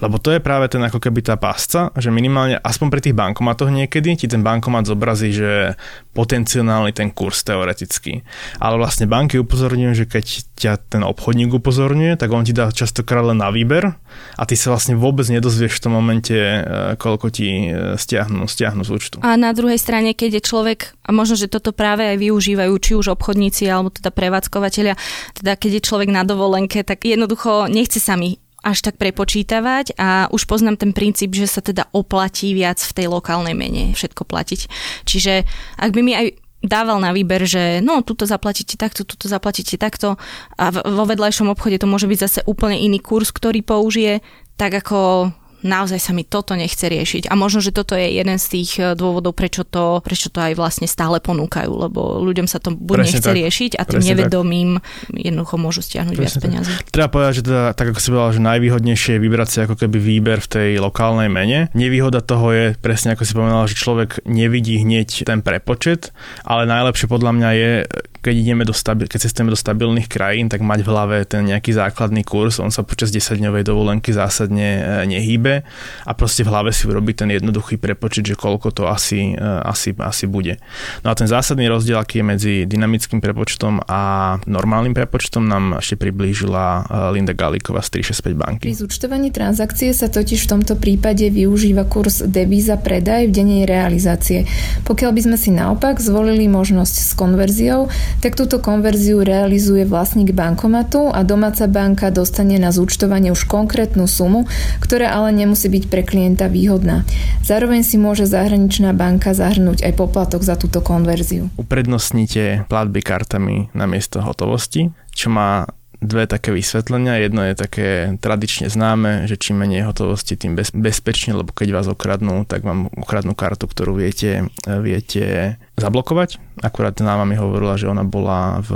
Lebo 0.00 0.18
to 0.18 0.34
je 0.34 0.40
práve 0.40 0.68
ten 0.70 0.82
ako 0.82 0.98
keby 1.02 1.22
tá 1.22 1.34
pásca, 1.38 1.90
že 1.98 2.12
minimálne 2.14 2.58
aspoň 2.60 2.88
pri 2.90 3.00
tých 3.00 3.18
bankomatoch 3.18 3.70
niekedy 3.70 4.14
ti 4.18 4.26
ten 4.26 4.40
bankomat 4.40 4.88
zobrazí, 4.88 5.34
že 5.34 5.74
potenciálny 6.12 6.92
ten 6.92 7.08
kurz 7.10 7.42
teoreticky. 7.42 8.22
Ale 8.60 8.76
vlastne 8.76 9.08
banky 9.08 9.40
upozorňujú, 9.40 9.92
že 9.96 10.06
keď 10.06 10.24
ťa 10.56 10.72
ten 10.92 11.02
obchodník 11.02 11.52
upozorňuje, 11.56 12.20
tak 12.20 12.30
on 12.30 12.44
ti 12.44 12.52
dá 12.52 12.68
častokrát 12.70 13.24
len 13.24 13.40
na 13.40 13.48
výber 13.48 13.96
a 14.36 14.42
ty 14.44 14.54
sa 14.54 14.72
vlastne 14.72 14.94
vôbec 14.94 15.24
nedozvieš 15.26 15.80
v 15.80 15.82
tom 15.82 15.92
momente, 15.96 16.36
e, 16.36 16.60
koľko 17.00 17.32
ti 17.32 17.72
e, 17.72 17.96
stiahnu, 17.96 18.44
stiahnu 18.44 18.84
z 18.84 18.90
účtu. 18.92 19.16
A 19.24 19.34
na 19.40 19.56
druhej 19.56 19.80
strane, 19.80 20.12
keď 20.12 20.38
je 20.38 20.42
človek, 20.44 20.80
a 21.02 21.10
možno, 21.10 21.34
že 21.34 21.48
toto 21.48 21.72
práve 21.72 22.04
aj 22.04 22.16
využívajú, 22.20 22.72
či 22.78 22.92
už 22.94 23.16
obchodníci 23.16 23.66
alebo 23.66 23.90
teda 23.90 24.12
prevádzkovateľia, 24.12 24.94
teda 25.40 25.52
keď 25.56 25.70
je 25.80 25.86
človek 25.86 26.08
na 26.12 26.22
dovolenke, 26.22 26.84
tak 26.84 27.02
jednoducho 27.08 27.66
nechce 27.72 27.98
sa 27.98 28.14
mi 28.14 28.38
až 28.62 28.78
tak 28.80 28.94
prepočítavať 28.96 29.98
a 29.98 30.30
už 30.30 30.46
poznám 30.46 30.78
ten 30.78 30.94
princíp, 30.94 31.34
že 31.34 31.50
sa 31.50 31.60
teda 31.60 31.90
oplatí 31.90 32.54
viac 32.54 32.78
v 32.78 32.94
tej 32.94 33.06
lokálnej 33.10 33.58
mene 33.58 33.92
všetko 33.92 34.22
platiť. 34.22 34.60
Čiže 35.02 35.42
ak 35.82 35.90
by 35.90 36.00
mi 36.00 36.14
aj 36.14 36.26
dával 36.62 37.02
na 37.02 37.10
výber, 37.10 37.42
že 37.42 37.82
no, 37.82 38.06
tuto 38.06 38.22
zaplatíte 38.22 38.78
takto, 38.78 39.02
tuto 39.02 39.26
zaplatíte 39.26 39.74
takto 39.74 40.14
a 40.54 40.70
vo 40.70 41.04
vedľajšom 41.04 41.50
obchode 41.50 41.82
to 41.82 41.90
môže 41.90 42.06
byť 42.06 42.18
zase 42.22 42.40
úplne 42.46 42.78
iný 42.78 43.02
kurz, 43.02 43.34
ktorý 43.34 43.66
použije, 43.66 44.22
tak 44.54 44.78
ako 44.78 45.30
naozaj 45.62 45.98
sa 45.98 46.12
mi 46.12 46.26
toto 46.26 46.54
nechce 46.54 46.82
riešiť. 46.82 47.30
A 47.30 47.34
možno, 47.38 47.62
že 47.62 47.74
toto 47.74 47.94
je 47.94 48.18
jeden 48.18 48.36
z 48.36 48.46
tých 48.46 48.70
eh, 48.78 48.94
dôvodov, 48.94 49.34
prečo 49.34 49.62
to, 49.62 50.02
prečo 50.02 50.28
to 50.28 50.42
aj 50.42 50.58
vlastne 50.58 50.86
stále 50.86 51.22
ponúkajú, 51.22 51.70
lebo 51.70 52.20
ľuďom 52.22 52.46
sa 52.50 52.58
to 52.58 52.74
buď 52.74 53.08
nechce 53.08 53.22
tak. 53.22 53.34
riešiť 53.34 53.72
a 53.78 53.82
tým 53.86 54.02
Presne 54.02 54.10
nevedomým 54.14 54.70
tak. 54.78 55.14
jednoducho 55.14 55.56
môžu 55.56 55.80
stiahnuť 55.80 56.14
Presne 56.18 56.28
viac 56.28 56.34
peniazy. 56.42 56.72
Treba 56.90 57.08
povedať, 57.08 57.32
že 57.40 57.42
teda, 57.46 57.64
tak 57.72 57.86
ako 57.94 57.98
si 58.02 58.08
povedal, 58.10 58.32
že 58.34 58.42
najvýhodnejšie 58.42 59.12
je 59.16 59.20
vybrať 59.22 59.48
si 59.48 59.58
ako 59.64 59.74
keby 59.78 59.98
výber 59.98 60.38
v 60.42 60.48
tej 60.50 60.70
lokálnej 60.82 61.30
mene. 61.30 61.70
Nevýhoda 61.72 62.20
toho 62.20 62.52
je, 62.52 62.64
presne 62.78 63.14
ako 63.14 63.22
si 63.24 63.32
povedal, 63.32 63.64
že 63.70 63.76
človek 63.78 64.10
nevidí 64.26 64.82
hneď 64.82 65.24
ten 65.24 65.40
prepočet, 65.40 66.10
ale 66.42 66.66
najlepšie 66.66 67.06
podľa 67.06 67.32
mňa 67.38 67.50
je, 67.54 67.72
keď, 68.22 68.34
ideme 68.38 68.62
do 68.62 68.70
stabil, 68.70 69.10
keď 69.10 69.26
cestujeme 69.26 69.50
do 69.50 69.58
stabilných 69.58 70.06
krajín, 70.06 70.46
tak 70.46 70.62
mať 70.62 70.86
v 70.86 70.88
hlave 70.88 71.16
ten 71.26 71.42
nejaký 71.42 71.74
základný 71.74 72.22
kurz, 72.22 72.62
on 72.62 72.70
sa 72.70 72.86
počas 72.86 73.10
10-dňovej 73.10 73.66
dovolenky 73.66 74.14
zásadne 74.14 74.68
e, 74.78 74.82
nehýbe 75.10 75.66
a 76.06 76.12
proste 76.14 76.46
v 76.46 76.54
hlave 76.54 76.70
si 76.70 76.86
urobiť 76.86 77.26
ten 77.26 77.30
jednoduchý 77.34 77.82
prepočet, 77.82 78.30
že 78.30 78.38
koľko 78.38 78.70
to 78.70 78.86
asi, 78.86 79.34
e, 79.34 79.42
asi, 79.66 79.90
asi 79.98 80.30
bude. 80.30 80.62
No 81.02 81.10
a 81.10 81.18
ten 81.18 81.26
zásadný 81.26 81.66
rozdiel, 81.66 81.98
aký 81.98 82.22
je 82.22 82.24
medzi 82.24 82.54
dynamickým 82.62 83.18
prepočtom 83.18 83.82
a 83.90 84.38
normálnym 84.46 84.94
prepočtom 84.94 85.42
nám 85.42 85.82
ešte 85.82 85.98
priblížila 85.98 86.86
e, 86.86 87.18
Linda 87.18 87.34
Galíková 87.34 87.82
z 87.82 88.06
365 88.06 88.38
banky. 88.38 88.64
Pri 88.70 88.78
zúčtovaní 88.78 89.34
transakcie 89.34 89.90
sa 89.90 90.06
totiž 90.06 90.46
v 90.46 90.48
tomto 90.54 90.78
prípade 90.78 91.26
využíva 91.26 91.90
kurz 91.90 92.22
devíza 92.22 92.78
predaj 92.78 93.26
v 93.26 93.32
denej 93.34 93.62
realizácie. 93.66 94.46
Pokiaľ 94.86 95.10
by 95.10 95.20
sme 95.26 95.36
si 95.36 95.50
naopak 95.50 95.98
zvolili 95.98 96.46
možnosť 96.46 96.94
s 96.94 97.10
konverziou, 97.18 97.90
tak 98.20 98.36
túto 98.36 98.58
konverziu 98.58 99.22
realizuje 99.22 99.86
vlastník 99.86 100.36
bankomatu 100.36 101.08
a 101.08 101.22
domáca 101.24 101.64
banka 101.70 102.12
dostane 102.12 102.58
na 102.58 102.74
zúčtovanie 102.74 103.32
už 103.32 103.48
konkrétnu 103.48 104.10
sumu, 104.10 104.44
ktorá 104.82 105.14
ale 105.14 105.32
nemusí 105.32 105.70
byť 105.70 105.84
pre 105.88 106.02
klienta 106.04 106.50
výhodná. 106.50 107.06
Zároveň 107.46 107.86
si 107.86 107.96
môže 107.96 108.28
zahraničná 108.28 108.92
banka 108.92 109.32
zahrnúť 109.32 109.86
aj 109.86 109.92
poplatok 109.96 110.42
za 110.44 110.58
túto 110.58 110.84
konverziu. 110.84 111.48
Uprednostnite 111.56 112.68
platby 112.68 113.00
kartami 113.00 113.72
na 113.72 113.88
miesto 113.88 114.20
hotovosti, 114.20 114.92
čo 115.12 115.32
má 115.32 115.68
dve 116.02 116.26
také 116.26 116.50
vysvetlenia. 116.50 117.22
Jedno 117.22 117.46
je 117.46 117.54
také 117.54 117.88
tradične 118.18 118.66
známe, 118.66 119.30
že 119.30 119.38
čím 119.38 119.62
menej 119.62 119.86
hotovosti, 119.86 120.34
tým 120.34 120.58
bez, 120.58 120.74
bezpečne, 120.74 121.38
lebo 121.38 121.54
keď 121.54 121.68
vás 121.70 121.86
okradnú, 121.86 122.42
tak 122.44 122.66
vám 122.66 122.90
okradnú 122.90 123.38
kartu, 123.38 123.70
ktorú 123.70 123.94
viete, 123.94 124.50
viete 124.66 125.56
zablokovať. 125.78 126.42
Akurát 126.60 126.92
náma 127.00 127.24
mi 127.24 127.38
hovorila, 127.38 127.80
že 127.80 127.88
ona 127.88 128.04
bola 128.04 128.60
v 128.60 128.70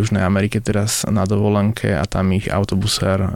Južnej 0.00 0.24
Amerike 0.26 0.58
teraz 0.58 1.06
na 1.06 1.22
dovolenke 1.22 1.94
a 1.94 2.02
tam 2.08 2.34
ich 2.34 2.50
autobusár 2.50 3.22
e, 3.22 3.28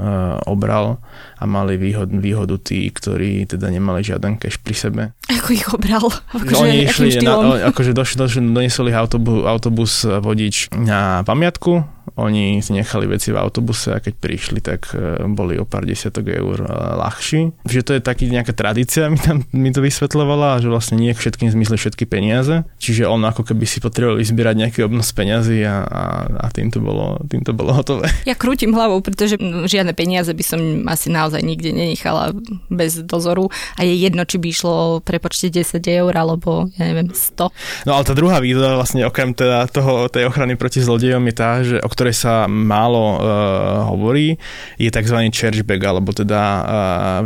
obral 0.50 0.98
a 1.38 1.44
mali 1.46 1.78
výhod, 1.78 2.10
výhodu 2.10 2.58
tí, 2.58 2.90
ktorí 2.90 3.46
teda 3.46 3.70
nemali 3.70 4.02
žiaden 4.02 4.42
cash 4.42 4.58
pri 4.58 4.74
sebe. 4.74 5.02
Ako 5.30 5.48
ich 5.54 5.70
obral? 5.70 6.02
Akože, 6.34 6.66
Oni 6.66 6.82
išli, 6.82 7.22
na, 7.22 7.70
akože 7.70 7.94
došli, 7.94 8.16
došli, 8.18 8.40
doniesol 8.42 8.90
ich 8.90 8.98
autobus, 8.98 9.46
autobus 9.46 9.92
vodič 10.02 10.74
na 10.74 11.22
pamiatku, 11.22 11.95
oni 12.16 12.64
si 12.64 12.72
nechali 12.72 13.04
veci 13.04 13.28
v 13.28 13.36
autobuse 13.36 13.92
a 13.92 14.00
keď 14.00 14.14
prišli, 14.16 14.58
tak 14.64 14.96
e, 14.96 15.28
boli 15.28 15.60
o 15.60 15.68
pár 15.68 15.84
desiatok 15.84 16.32
eur 16.32 16.64
e, 16.64 16.68
ľahší. 16.96 17.52
Že 17.68 17.80
to 17.84 17.92
je 17.92 18.00
taký 18.00 18.32
nejaká 18.32 18.56
tradícia, 18.56 19.12
mi, 19.12 19.20
tam, 19.20 19.44
mi 19.52 19.68
to 19.68 19.84
vysvetľovala, 19.84 20.64
že 20.64 20.72
vlastne 20.72 20.96
nie 20.96 21.12
všetkým 21.12 21.52
zmysle 21.52 21.76
všetky 21.76 22.08
peniaze. 22.08 22.64
Čiže 22.80 23.04
on 23.04 23.20
ako 23.28 23.52
keby 23.52 23.68
si 23.68 23.84
potreboval 23.84 24.16
vyzbierať 24.16 24.54
nejaký 24.56 24.80
obnos 24.88 25.12
peňazí 25.12 25.60
a, 25.68 25.84
a, 25.84 26.04
a 26.40 26.46
tým, 26.48 26.72
to 26.72 26.80
bolo, 26.80 27.20
tým 27.28 27.44
to 27.44 27.52
bolo 27.52 27.76
hotové. 27.76 28.08
Ja 28.24 28.32
krútim 28.32 28.72
hlavou, 28.72 29.04
pretože 29.04 29.36
žiadne 29.68 29.92
peniaze 29.92 30.32
by 30.32 30.44
som 30.44 30.60
asi 30.88 31.12
naozaj 31.12 31.44
nikde 31.44 31.76
nenechala 31.76 32.32
bez 32.72 33.04
dozoru 33.04 33.52
a 33.76 33.84
je 33.84 33.92
jedno, 33.92 34.24
či 34.24 34.40
by 34.40 34.46
išlo 34.50 34.74
prepočte 35.04 35.52
10 35.52 35.78
eur 35.84 36.12
alebo 36.16 36.72
ja 36.80 36.88
neviem 36.88 37.12
100. 37.12 37.86
No 37.86 37.92
ale 37.92 38.02
tá 38.08 38.16
druhá 38.16 38.40
výhoda 38.40 38.74
vlastne 38.74 39.04
okrem 39.04 39.36
teda 39.36 39.68
toho, 39.68 40.08
tej 40.08 40.26
ochrany 40.26 40.56
proti 40.56 40.80
zlodejom 40.80 41.22
je 41.28 41.34
tá, 41.36 41.50
že 41.60 41.76
o 41.84 41.88
ktorej 41.88 42.05
sa 42.14 42.46
málo 42.46 43.18
uh, 43.18 43.88
hovorí, 43.90 44.38
je 44.78 44.90
tzv. 44.92 45.18
chargeback, 45.34 45.82
alebo 45.82 46.14
teda 46.14 46.42
uh, 46.42 46.64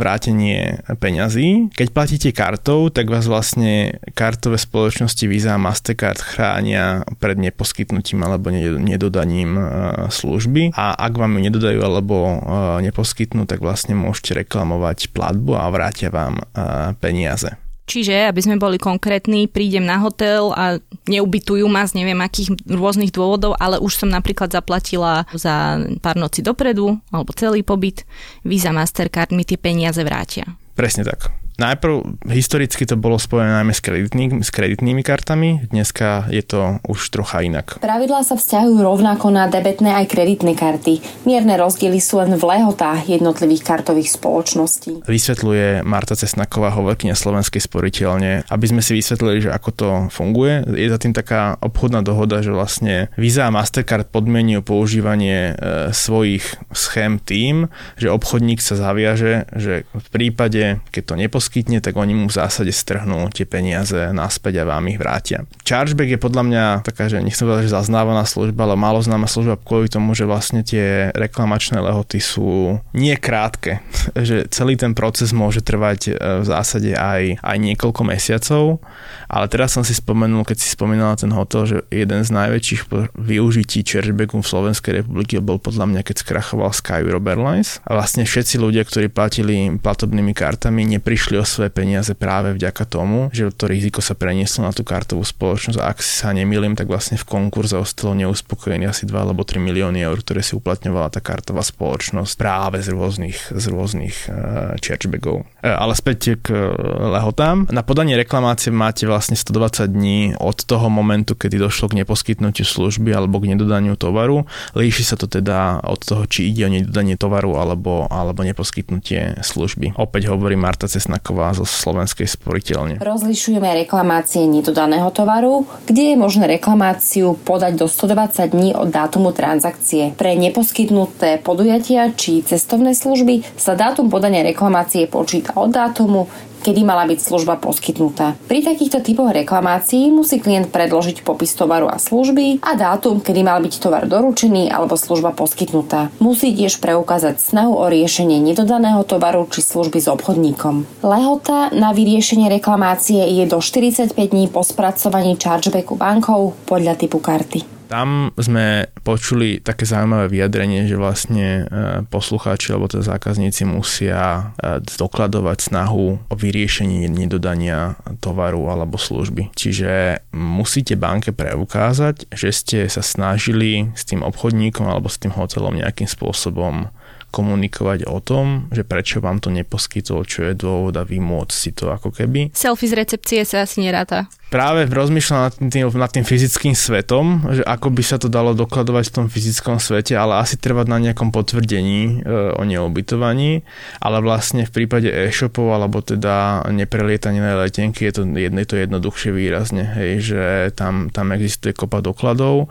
vrátenie 0.01 0.81
peňazí. 0.97 1.69
Keď 1.75 1.87
platíte 1.93 2.29
kartou, 2.33 2.89
tak 2.89 3.09
vás 3.13 3.29
vlastne 3.29 4.01
kartové 4.17 4.57
spoločnosti 4.57 5.23
Visa 5.29 5.53
a 5.53 5.61
Mastercard 5.61 6.17
chránia 6.17 7.05
pred 7.21 7.37
neposkytnutím 7.37 8.25
alebo 8.25 8.49
nedodaním 8.81 9.59
uh, 9.59 9.67
služby 10.09 10.73
a 10.73 10.97
ak 10.97 11.13
vám 11.13 11.37
ju 11.37 11.41
nedodajú 11.45 11.79
alebo 11.85 12.15
uh, 12.25 12.81
neposkytnú, 12.81 13.45
tak 13.45 13.61
vlastne 13.61 13.93
môžete 13.93 14.41
reklamovať 14.41 15.13
platbu 15.13 15.53
a 15.53 15.69
vrátia 15.69 16.09
vám 16.09 16.41
uh, 16.41 16.97
peniaze. 16.97 17.60
Čiže, 17.91 18.31
aby 18.31 18.39
sme 18.39 18.55
boli 18.55 18.79
konkrétni, 18.79 19.51
prídem 19.51 19.83
na 19.83 19.99
hotel 19.99 20.55
a 20.55 20.79
neubytujú 21.11 21.67
ma 21.67 21.83
z 21.83 21.99
neviem 21.99 22.23
akých 22.23 22.55
rôznych 22.63 23.11
dôvodov, 23.11 23.59
ale 23.59 23.83
už 23.83 23.99
som 23.99 24.07
napríklad 24.07 24.47
zaplatila 24.47 25.27
za 25.35 25.75
pár 25.99 26.15
noci 26.15 26.39
dopredu, 26.39 26.95
alebo 27.11 27.35
celý 27.35 27.67
pobyt, 27.67 28.07
Visa 28.47 28.71
Mastercard 28.71 29.35
mi 29.35 29.43
tie 29.43 29.59
peniaze 29.59 29.99
vrátia. 30.07 30.47
Presne 30.71 31.03
tak. 31.03 31.40
Najprv 31.61 32.25
historicky 32.25 32.89
to 32.89 32.97
bolo 32.97 33.21
spojené 33.21 33.61
najmä 33.61 33.69
s, 33.69 33.85
kreditný, 33.85 34.41
s 34.41 34.49
kreditnými 34.49 35.05
kartami, 35.05 35.69
dneska 35.69 36.25
je 36.33 36.41
to 36.41 36.81
už 36.89 37.13
trocha 37.13 37.45
inak. 37.45 37.77
Pravidlá 37.77 38.25
sa 38.25 38.33
vzťahujú 38.33 38.81
rovnako 38.81 39.29
na 39.29 39.45
debetné 39.45 39.93
aj 39.93 40.09
kreditné 40.09 40.57
karty. 40.57 41.05
Mierne 41.29 41.53
rozdiely 41.61 42.01
sú 42.01 42.17
len 42.17 42.33
v 42.33 42.41
lehotách 42.41 43.05
jednotlivých 43.05 43.61
kartových 43.61 44.09
spoločností. 44.09 45.05
Vysvetľuje 45.05 45.85
Marta 45.85 46.17
Cesnaková, 46.17 46.73
hovorkyňa 46.73 47.13
Slovenskej 47.13 47.61
sporiteľne, 47.61 48.49
aby 48.49 48.65
sme 48.65 48.81
si 48.81 48.97
vysvetlili, 48.97 49.45
že 49.45 49.53
ako 49.53 49.69
to 49.69 49.87
funguje. 50.09 50.65
Je 50.65 50.89
za 50.89 50.97
tým 50.97 51.13
taká 51.13 51.61
obchodná 51.61 52.01
dohoda, 52.01 52.41
že 52.41 52.49
vlastne 52.49 53.13
Visa 53.21 53.45
a 53.45 53.53
Mastercard 53.53 54.09
podmienujú 54.09 54.65
používanie 54.65 55.53
e, 55.53 55.93
svojich 55.93 56.57
schém 56.73 57.21
tým, 57.21 57.69
že 58.01 58.09
obchodník 58.09 58.57
sa 58.57 58.73
zaviaže, 58.73 59.45
že 59.53 59.85
v 59.93 60.07
prípade, 60.09 60.81
keď 60.89 61.03
to 61.05 61.15
neposkytuje, 61.21 61.50
poskytne, 61.51 61.83
tak 61.83 61.99
oni 61.99 62.15
mu 62.15 62.31
v 62.31 62.39
zásade 62.39 62.71
strhnú 62.71 63.27
tie 63.27 63.43
peniaze 63.43 64.15
naspäť 64.15 64.63
a 64.63 64.71
vám 64.71 64.87
ich 64.87 64.95
vrátia. 64.95 65.43
Chargeback 65.67 66.15
je 66.15 66.23
podľa 66.23 66.43
mňa 66.47 66.63
taká, 66.87 67.11
že 67.11 67.19
nechcem 67.19 67.43
povedať, 67.43 67.67
že 67.67 67.75
zaznávaná 67.75 68.23
služba, 68.23 68.63
ale 68.63 68.79
málo 68.79 69.03
známa 69.03 69.27
služba 69.27 69.59
kvôli 69.59 69.91
tomu, 69.91 70.15
že 70.15 70.23
vlastne 70.23 70.63
tie 70.63 71.11
reklamačné 71.11 71.83
lehoty 71.83 72.23
sú 72.23 72.79
nie 72.95 73.11
krátke, 73.19 73.83
že 74.15 74.47
celý 74.47 74.79
ten 74.79 74.95
proces 74.95 75.35
môže 75.35 75.59
trvať 75.59 75.99
e, 76.07 76.11
v 76.39 76.45
zásade 76.47 76.95
aj, 76.95 77.43
aj 77.43 77.57
niekoľko 77.59 78.01
mesiacov, 78.07 78.79
ale 79.27 79.51
teraz 79.51 79.75
som 79.75 79.83
si 79.83 79.91
spomenul, 79.91 80.47
keď 80.47 80.55
si 80.55 80.71
spomínala 80.71 81.19
ten 81.19 81.35
hotel, 81.35 81.67
že 81.67 81.77
jeden 81.91 82.23
z 82.23 82.31
najväčších 82.31 82.87
využití 83.19 83.83
chargebacku 83.83 84.39
v 84.39 84.47
Slovenskej 84.47 85.03
republike 85.03 85.35
bol 85.43 85.59
podľa 85.59 85.83
mňa, 85.91 86.01
keď 86.07 86.15
skrachoval 86.23 86.71
Sky 86.71 87.03
Europe 87.03 87.27
Airlines 87.27 87.83
a 87.83 87.99
vlastne 87.99 88.23
všetci 88.23 88.55
ľudia, 88.55 88.87
ktorí 88.87 89.11
platili 89.11 89.67
platobnými 89.75 90.31
kartami, 90.31 90.87
neprišli 90.87 91.40
svoje 91.43 91.69
peniaze 91.73 92.15
práve 92.15 92.55
vďaka 92.55 92.87
tomu, 92.87 93.27
že 93.35 93.51
to 93.51 93.67
riziko 93.67 93.99
sa 93.99 94.15
prenieslo 94.15 94.63
na 94.63 94.71
tú 94.71 94.87
kartovú 94.87 95.21
spoločnosť 95.27 95.77
a 95.77 95.91
ak 95.91 95.99
sa 95.99 96.31
nemýlim, 96.31 96.79
tak 96.79 96.87
vlastne 96.87 97.19
v 97.19 97.27
konkurze 97.27 97.75
ostalo 97.75 98.15
neuspokojený 98.15 98.87
asi 98.87 99.03
2 99.03 99.11
alebo 99.11 99.43
3 99.43 99.59
milióny 99.59 99.99
eur, 100.01 100.17
ktoré 100.23 100.39
si 100.39 100.55
uplatňovala 100.55 101.11
tá 101.11 101.19
kartová 101.19 101.61
spoločnosť 101.65 102.33
práve 102.39 102.79
z 102.79 102.95
rôznych, 102.95 103.51
z 103.51 103.65
rôznych 103.67 104.15
uh, 104.31 104.79
chargebackov. 104.79 105.43
Uh, 105.61 105.77
ale 105.77 105.93
späť 105.93 106.41
k 106.41 106.51
uh, 106.51 106.73
lehotám. 107.13 107.69
Na 107.69 107.85
podanie 107.85 108.17
reklamácie 108.17 108.73
máte 108.73 109.05
vlastne 109.05 109.37
120 109.37 109.87
dní 109.93 110.33
od 110.41 110.57
toho 110.65 110.89
momentu, 110.89 111.37
kedy 111.37 111.61
došlo 111.61 111.93
k 111.93 112.01
neposkytnutiu 112.01 112.65
služby 112.65 113.13
alebo 113.13 113.37
k 113.37 113.53
nedodaniu 113.53 113.93
tovaru. 113.93 114.49
Líši 114.73 115.03
sa 115.05 115.15
to 115.15 115.29
teda 115.29 115.85
od 115.85 116.01
toho, 116.01 116.25
či 116.25 116.49
ide 116.49 116.65
o 116.65 116.73
nedodanie 116.73 117.13
tovaru 117.13 117.61
alebo, 117.61 118.09
alebo 118.09 118.41
neposkytnutie 118.41 119.45
služby. 119.45 120.01
Opäť 120.01 120.33
hovorí 120.33 120.57
Marta 120.57 120.89
Cesnaková 120.89 121.53
zo 121.53 121.63
Slovenskej 121.63 122.25
sporiteľne. 122.25 122.97
Rozlišujeme 122.97 123.85
reklamácie 123.85 124.49
nedodaného 124.49 125.13
tovaru, 125.13 125.69
kde 125.85 126.13
je 126.13 126.15
možné 126.17 126.57
reklamáciu 126.57 127.37
podať 127.37 127.77
do 127.77 127.85
120 127.85 128.49
dní 128.49 128.69
od 128.73 128.89
dátumu 128.89 129.29
transakcie. 129.29 130.17
Pre 130.17 130.33
neposkytnuté 130.33 131.37
podujatia 131.37 132.09
či 132.17 132.41
cestovné 132.41 132.97
služby 132.97 133.45
sa 133.53 133.77
dátum 133.77 134.09
podania 134.09 134.41
reklamácie 134.41 135.05
počíta 135.05 135.50
od 135.55 135.69
dátumu, 135.71 136.27
kedy 136.61 136.85
mala 136.85 137.09
byť 137.09 137.19
služba 137.19 137.57
poskytnutá. 137.57 138.37
Pri 138.45 138.61
takýchto 138.61 139.01
typoch 139.01 139.33
reklamácií 139.33 140.13
musí 140.13 140.37
klient 140.37 140.69
predložiť 140.69 141.25
popis 141.25 141.57
tovaru 141.57 141.89
a 141.89 141.97
služby 141.97 142.61
a 142.61 142.77
dátum, 142.77 143.17
kedy 143.19 143.41
mal 143.41 143.59
byť 143.59 143.73
tovar 143.81 144.05
doručený 144.05 144.69
alebo 144.69 144.93
služba 144.93 145.33
poskytnutá. 145.33 146.13
Musí 146.21 146.53
tiež 146.53 146.77
preukázať 146.77 147.41
snahu 147.41 147.73
o 147.73 147.85
riešenie 147.89 148.37
nedodaného 148.37 149.01
tovaru 149.03 149.49
či 149.49 149.65
služby 149.65 149.97
s 149.97 150.07
obchodníkom. 150.07 151.01
Lehota 151.01 151.73
na 151.73 151.91
vyriešenie 151.91 152.47
reklamácie 152.53 153.25
je 153.41 153.49
do 153.49 153.57
45 153.57 154.13
dní 154.13 154.45
po 154.47 154.61
spracovaní 154.61 155.33
chargebacku 155.41 155.97
bankou 155.97 156.53
podľa 156.69 156.93
typu 156.93 157.17
karty. 157.17 157.80
Tam 157.91 158.31
sme 158.39 158.87
počuli 159.03 159.59
také 159.59 159.83
zaujímavé 159.83 160.31
vyjadrenie, 160.31 160.87
že 160.87 160.95
vlastne 160.95 161.47
e, 161.67 162.03
poslucháči 162.07 162.71
alebo 162.71 162.87
teda 162.87 163.03
zákazníci 163.03 163.67
musia 163.67 164.55
e, 164.55 164.79
dokladovať 164.79 165.59
snahu 165.59 166.31
o 166.31 166.35
vyriešenie 166.39 167.11
nedodania 167.11 167.99
tovaru 168.23 168.71
alebo 168.71 168.95
služby. 168.95 169.51
Čiže 169.51 170.23
musíte 170.31 170.95
banke 170.95 171.35
preukázať, 171.35 172.31
že 172.31 172.55
ste 172.55 172.79
sa 172.87 173.03
snažili 173.03 173.91
s 173.91 174.07
tým 174.07 174.23
obchodníkom 174.23 174.87
alebo 174.87 175.11
s 175.11 175.19
tým 175.19 175.35
hotelom 175.35 175.75
nejakým 175.75 176.07
spôsobom 176.07 176.87
komunikovať 177.31 178.07
o 178.07 178.19
tom, 178.23 178.71
že 178.75 178.83
prečo 178.83 179.23
vám 179.23 179.39
to 179.43 179.51
neposkytol, 179.51 180.27
čo 180.27 180.47
je 180.47 180.53
dôvod 180.53 180.95
a 180.99 181.07
vymôcť 181.07 181.55
si 181.55 181.71
to 181.71 181.91
ako 181.91 182.11
keby. 182.11 182.51
Selfie 182.55 182.91
z 182.91 182.95
recepcie 182.95 183.41
sa 183.47 183.63
asi 183.63 183.83
neráta. 183.83 184.27
Práve 184.51 184.83
rozmýšľam 184.91 185.39
nad 185.47 185.53
tým, 185.55 185.87
nad 185.95 186.11
tým 186.11 186.27
fyzickým 186.27 186.75
svetom, 186.75 187.47
že 187.55 187.63
ako 187.63 187.87
by 187.95 188.03
sa 188.03 188.19
to 188.19 188.27
dalo 188.27 188.51
dokladovať 188.51 189.03
v 189.07 189.15
tom 189.15 189.25
fyzickom 189.31 189.79
svete, 189.79 190.19
ale 190.19 190.43
asi 190.43 190.59
trvať 190.59 190.91
na 190.91 190.99
nejakom 190.99 191.31
potvrdení 191.31 192.19
e, 192.19 192.35
o 192.59 192.63
neobytovaní, 192.67 193.63
ale 194.03 194.19
vlastne 194.19 194.67
v 194.67 194.71
prípade 194.75 195.07
e-shopov 195.07 195.71
alebo 195.71 196.03
teda 196.03 196.67
neprelietané 196.67 197.39
letenky 197.55 198.11
je 198.11 198.19
to, 198.19 198.21
je 198.27 198.67
to 198.67 198.75
jednoduchšie 198.75 199.31
výrazne, 199.31 199.87
hej, 199.95 200.11
že 200.19 200.43
tam, 200.75 201.07
tam 201.07 201.31
existuje 201.31 201.71
kopa 201.71 202.03
dokladov. 202.03 202.67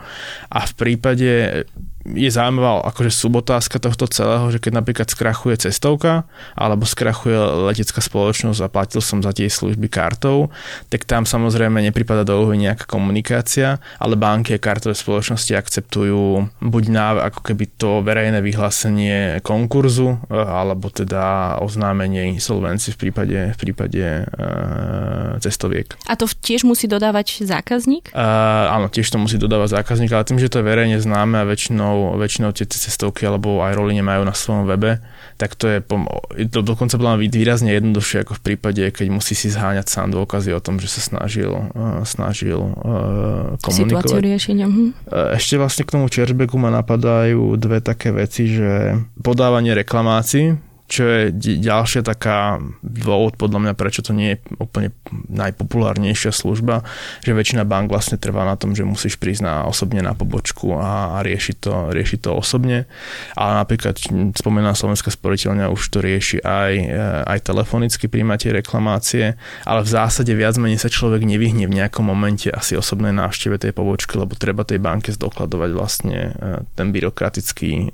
A 0.52 0.68
v 0.68 0.72
prípade 0.76 1.64
je 2.08 2.30
zaujímavá 2.32 2.80
akože 2.88 3.12
subotázka 3.12 3.76
tohto 3.76 4.08
celého, 4.08 4.48
že 4.48 4.56
keď 4.56 4.72
napríklad 4.80 5.08
skrachuje 5.12 5.60
cestovka 5.60 6.24
alebo 6.56 6.88
skrachuje 6.88 7.36
letecká 7.68 8.00
spoločnosť 8.00 8.60
a 8.64 8.72
platil 8.72 9.04
som 9.04 9.20
za 9.20 9.36
tie 9.36 9.52
služby 9.52 9.92
kartou, 9.92 10.48
tak 10.88 11.04
tam 11.04 11.28
samozrejme 11.28 11.69
nepripada 11.78 12.26
do 12.26 12.34
úhy 12.42 12.58
nejaká 12.58 12.90
komunikácia, 12.90 13.78
ale 14.02 14.18
banky 14.18 14.58
a 14.58 14.62
kartové 14.62 14.98
spoločnosti 14.98 15.54
akceptujú 15.54 16.50
buď 16.58 16.84
na 16.90 17.30
ako 17.30 17.40
keby 17.46 17.64
to 17.78 18.02
verejné 18.02 18.42
vyhlásenie 18.42 19.38
konkurzu 19.46 20.18
e, 20.26 20.34
alebo 20.34 20.90
teda 20.90 21.56
oznámenie 21.62 22.34
insolvencie 22.34 22.90
v 22.98 23.08
prípade, 23.08 23.38
v 23.54 23.58
prípade 23.58 24.02
e, 24.02 24.22
cestoviek. 25.38 25.94
A 26.10 26.18
to 26.18 26.26
tiež 26.26 26.66
musí 26.66 26.90
dodávať 26.90 27.46
zákazník? 27.46 28.10
Uh, 28.10 28.74
áno, 28.74 28.90
tiež 28.90 29.06
to 29.06 29.20
musí 29.20 29.38
dodávať 29.38 29.78
zákazník, 29.80 30.10
ale 30.10 30.26
tým, 30.26 30.42
že 30.42 30.50
to 30.50 30.58
je 30.60 30.66
verejne 30.66 30.98
známe 30.98 31.38
a 31.38 31.44
väčšinou 31.46 31.60
väčšinou, 31.60 32.16
väčšinou 32.16 32.50
tie 32.56 32.66
cestovky 32.66 33.28
alebo 33.28 33.60
aj 33.60 33.76
roly 33.76 33.92
nemajú 33.94 34.22
na 34.24 34.34
svojom 34.34 34.64
webe, 34.66 34.98
tak 35.40 35.56
to 35.56 35.72
je, 35.72 35.78
to 36.52 36.60
dokonca 36.60 37.00
bolo 37.00 37.16
výrazne 37.16 37.72
jednoduchšie 37.72 38.28
ako 38.28 38.36
v 38.36 38.42
prípade, 38.44 38.84
keď 38.92 39.08
musí 39.08 39.32
si 39.32 39.48
zháňať 39.48 39.88
sám 39.88 40.12
dôkazy 40.12 40.52
o 40.52 40.60
tom, 40.60 40.76
že 40.76 40.92
sa 40.92 41.00
snažil, 41.00 41.48
uh, 41.48 42.04
snažil 42.04 42.60
uh, 42.60 43.56
komunikovať. 43.64 44.20
riešenia. 44.20 44.68
Mhm. 44.68 45.08
Ešte 45.40 45.56
vlastne 45.56 45.88
k 45.88 45.96
tomu 45.96 46.12
churchbacku 46.12 46.60
ma 46.60 46.68
napadajú 46.68 47.56
dve 47.56 47.80
také 47.80 48.12
veci, 48.12 48.52
že 48.52 49.00
podávanie 49.24 49.72
reklamácií, 49.72 50.69
čo 50.90 51.06
je 51.06 51.22
ďalšia 51.62 52.02
taká 52.02 52.58
dôvod 52.82 53.38
podľa 53.38 53.70
mňa, 53.70 53.72
prečo 53.78 54.02
to 54.02 54.10
nie 54.10 54.34
je 54.34 54.42
úplne 54.58 54.90
najpopulárnejšia 55.30 56.34
služba, 56.34 56.82
že 57.22 57.30
väčšina 57.30 57.62
bank 57.62 57.86
vlastne 57.86 58.18
trvá 58.18 58.42
na 58.42 58.58
tom, 58.58 58.74
že 58.74 58.82
musíš 58.82 59.14
prísť 59.14 59.46
na, 59.46 59.54
osobne 59.70 60.02
na 60.02 60.18
pobočku 60.18 60.74
a, 60.74 61.14
a 61.14 61.22
riešiť, 61.22 61.56
to, 61.62 61.94
riešiť 61.94 62.26
to 62.26 62.34
osobne. 62.34 62.90
Ale 63.38 63.52
napríklad 63.62 64.02
spomínaná 64.34 64.74
Slovenská 64.74 65.14
sporiteľňa 65.14 65.70
už 65.70 65.82
to 65.94 66.02
rieši 66.02 66.42
aj, 66.42 66.72
aj 67.30 67.38
telefonicky 67.46 68.10
príjmate 68.10 68.50
reklamácie, 68.50 69.38
ale 69.62 69.80
v 69.86 69.88
zásade 69.94 70.34
viac 70.34 70.58
menej 70.58 70.82
sa 70.82 70.90
človek 70.90 71.22
nevyhne 71.22 71.70
v 71.70 71.76
nejakom 71.78 72.02
momente 72.02 72.50
asi 72.50 72.74
osobnej 72.74 73.14
návšteve 73.14 73.62
tej 73.62 73.70
pobočky, 73.70 74.18
lebo 74.18 74.34
treba 74.34 74.66
tej 74.66 74.82
banke 74.82 75.14
zdokladovať 75.14 75.70
vlastne 75.70 76.18
e, 76.34 76.66
ten 76.74 76.90
byrokratický 76.90 77.70
e, 77.70 77.84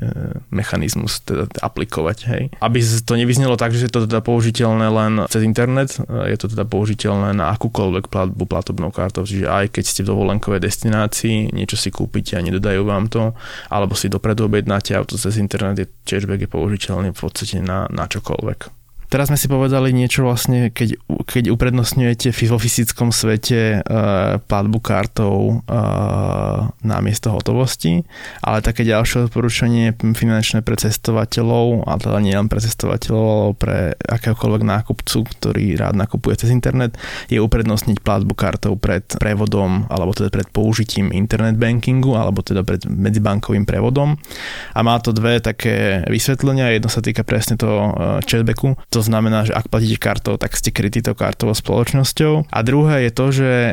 mechanizmus 0.48 1.20
teda 1.20 1.50
aplikovať. 1.60 2.18
Hej. 2.32 2.42
Aby 2.64 2.85
to 3.02 3.16
nevyznelo 3.16 3.56
tak, 3.56 3.72
že 3.72 3.88
je 3.88 3.92
to 3.92 4.04
teda 4.04 4.20
použiteľné 4.20 4.86
len 4.86 5.12
cez 5.26 5.42
internet, 5.42 5.96
je 6.06 6.36
to 6.38 6.46
teda 6.52 6.68
použiteľné 6.68 7.34
na 7.34 7.50
akúkoľvek 7.56 8.12
platbu 8.12 8.44
platobnou 8.44 8.92
kartou, 8.92 9.24
čiže 9.24 9.48
aj 9.48 9.74
keď 9.74 9.84
ste 9.84 10.04
v 10.04 10.10
dovolenkovej 10.12 10.60
destinácii, 10.62 11.56
niečo 11.56 11.80
si 11.80 11.88
kúpite 11.88 12.36
a 12.36 12.44
nedodajú 12.44 12.82
vám 12.84 13.08
to, 13.08 13.32
alebo 13.72 13.96
si 13.96 14.12
dopredu 14.12 14.46
objednáte 14.46 14.92
auto 14.92 15.16
cez 15.16 15.40
internet, 15.40 15.80
je 15.82 15.86
cashback 16.06 16.44
je 16.44 16.50
použiteľný 16.50 17.08
v 17.10 17.18
podstate 17.18 17.58
na, 17.64 17.88
na 17.88 18.04
čokoľvek. 18.06 18.75
Teraz 19.06 19.30
sme 19.30 19.38
si 19.38 19.46
povedali 19.46 19.94
niečo 19.94 20.26
vlastne, 20.26 20.74
keď, 20.74 20.98
keď 21.30 21.54
uprednostňujete 21.54 22.34
vo 22.50 22.58
fyzickom 22.58 23.14
svete 23.14 23.80
uh, 23.80 24.42
platbu 24.42 24.78
kartou 24.82 25.62
uh, 25.62 26.70
na 26.82 26.96
miesto 26.98 27.30
hotovosti, 27.30 28.02
ale 28.42 28.66
také 28.66 28.82
ďalšie 28.82 29.30
odporúčanie 29.30 29.94
finančné 29.94 30.66
pre 30.66 30.74
cestovateľov, 30.74 31.86
a 31.86 31.98
teda 32.02 32.18
nie 32.18 32.34
len 32.34 32.50
pre 32.50 32.58
cestovateľov, 32.58 33.26
ale 33.30 33.52
pre 33.54 33.78
akéhokoľvek 34.10 34.62
nákupcu, 34.66 35.18
ktorý 35.22 35.78
rád 35.78 35.94
nakupuje 35.94 36.34
cez 36.42 36.50
internet, 36.50 36.98
je 37.30 37.38
uprednostniť 37.38 38.02
platbu 38.02 38.34
kartou 38.34 38.74
pred 38.74 39.06
prevodom, 39.06 39.86
alebo 39.86 40.14
teda 40.18 40.34
pred 40.34 40.50
použitím 40.50 41.14
internet 41.14 41.54
bankingu, 41.54 42.18
alebo 42.18 42.42
teda 42.42 42.66
pred 42.66 42.82
medzibankovým 42.86 43.62
prevodom. 43.64 44.18
A 44.74 44.80
má 44.82 44.98
to 44.98 45.14
dve 45.14 45.38
také 45.38 46.02
vysvetlenia. 46.10 46.74
Jedno 46.74 46.90
sa 46.90 46.98
týka 46.98 47.22
presne 47.22 47.54
toho 47.54 47.94
uh, 47.94 48.18
chatbacku, 48.26 48.74
to 48.96 49.04
znamená, 49.04 49.44
že 49.44 49.52
ak 49.52 49.68
platíte 49.68 50.00
kartou, 50.00 50.40
tak 50.40 50.56
ste 50.56 50.72
krytí 50.72 51.04
to 51.04 51.12
kartovou 51.12 51.52
spoločnosťou. 51.52 52.48
A 52.48 52.58
druhé 52.64 53.04
je 53.04 53.12
to, 53.12 53.26
že 53.28 53.50
e, 53.68 53.72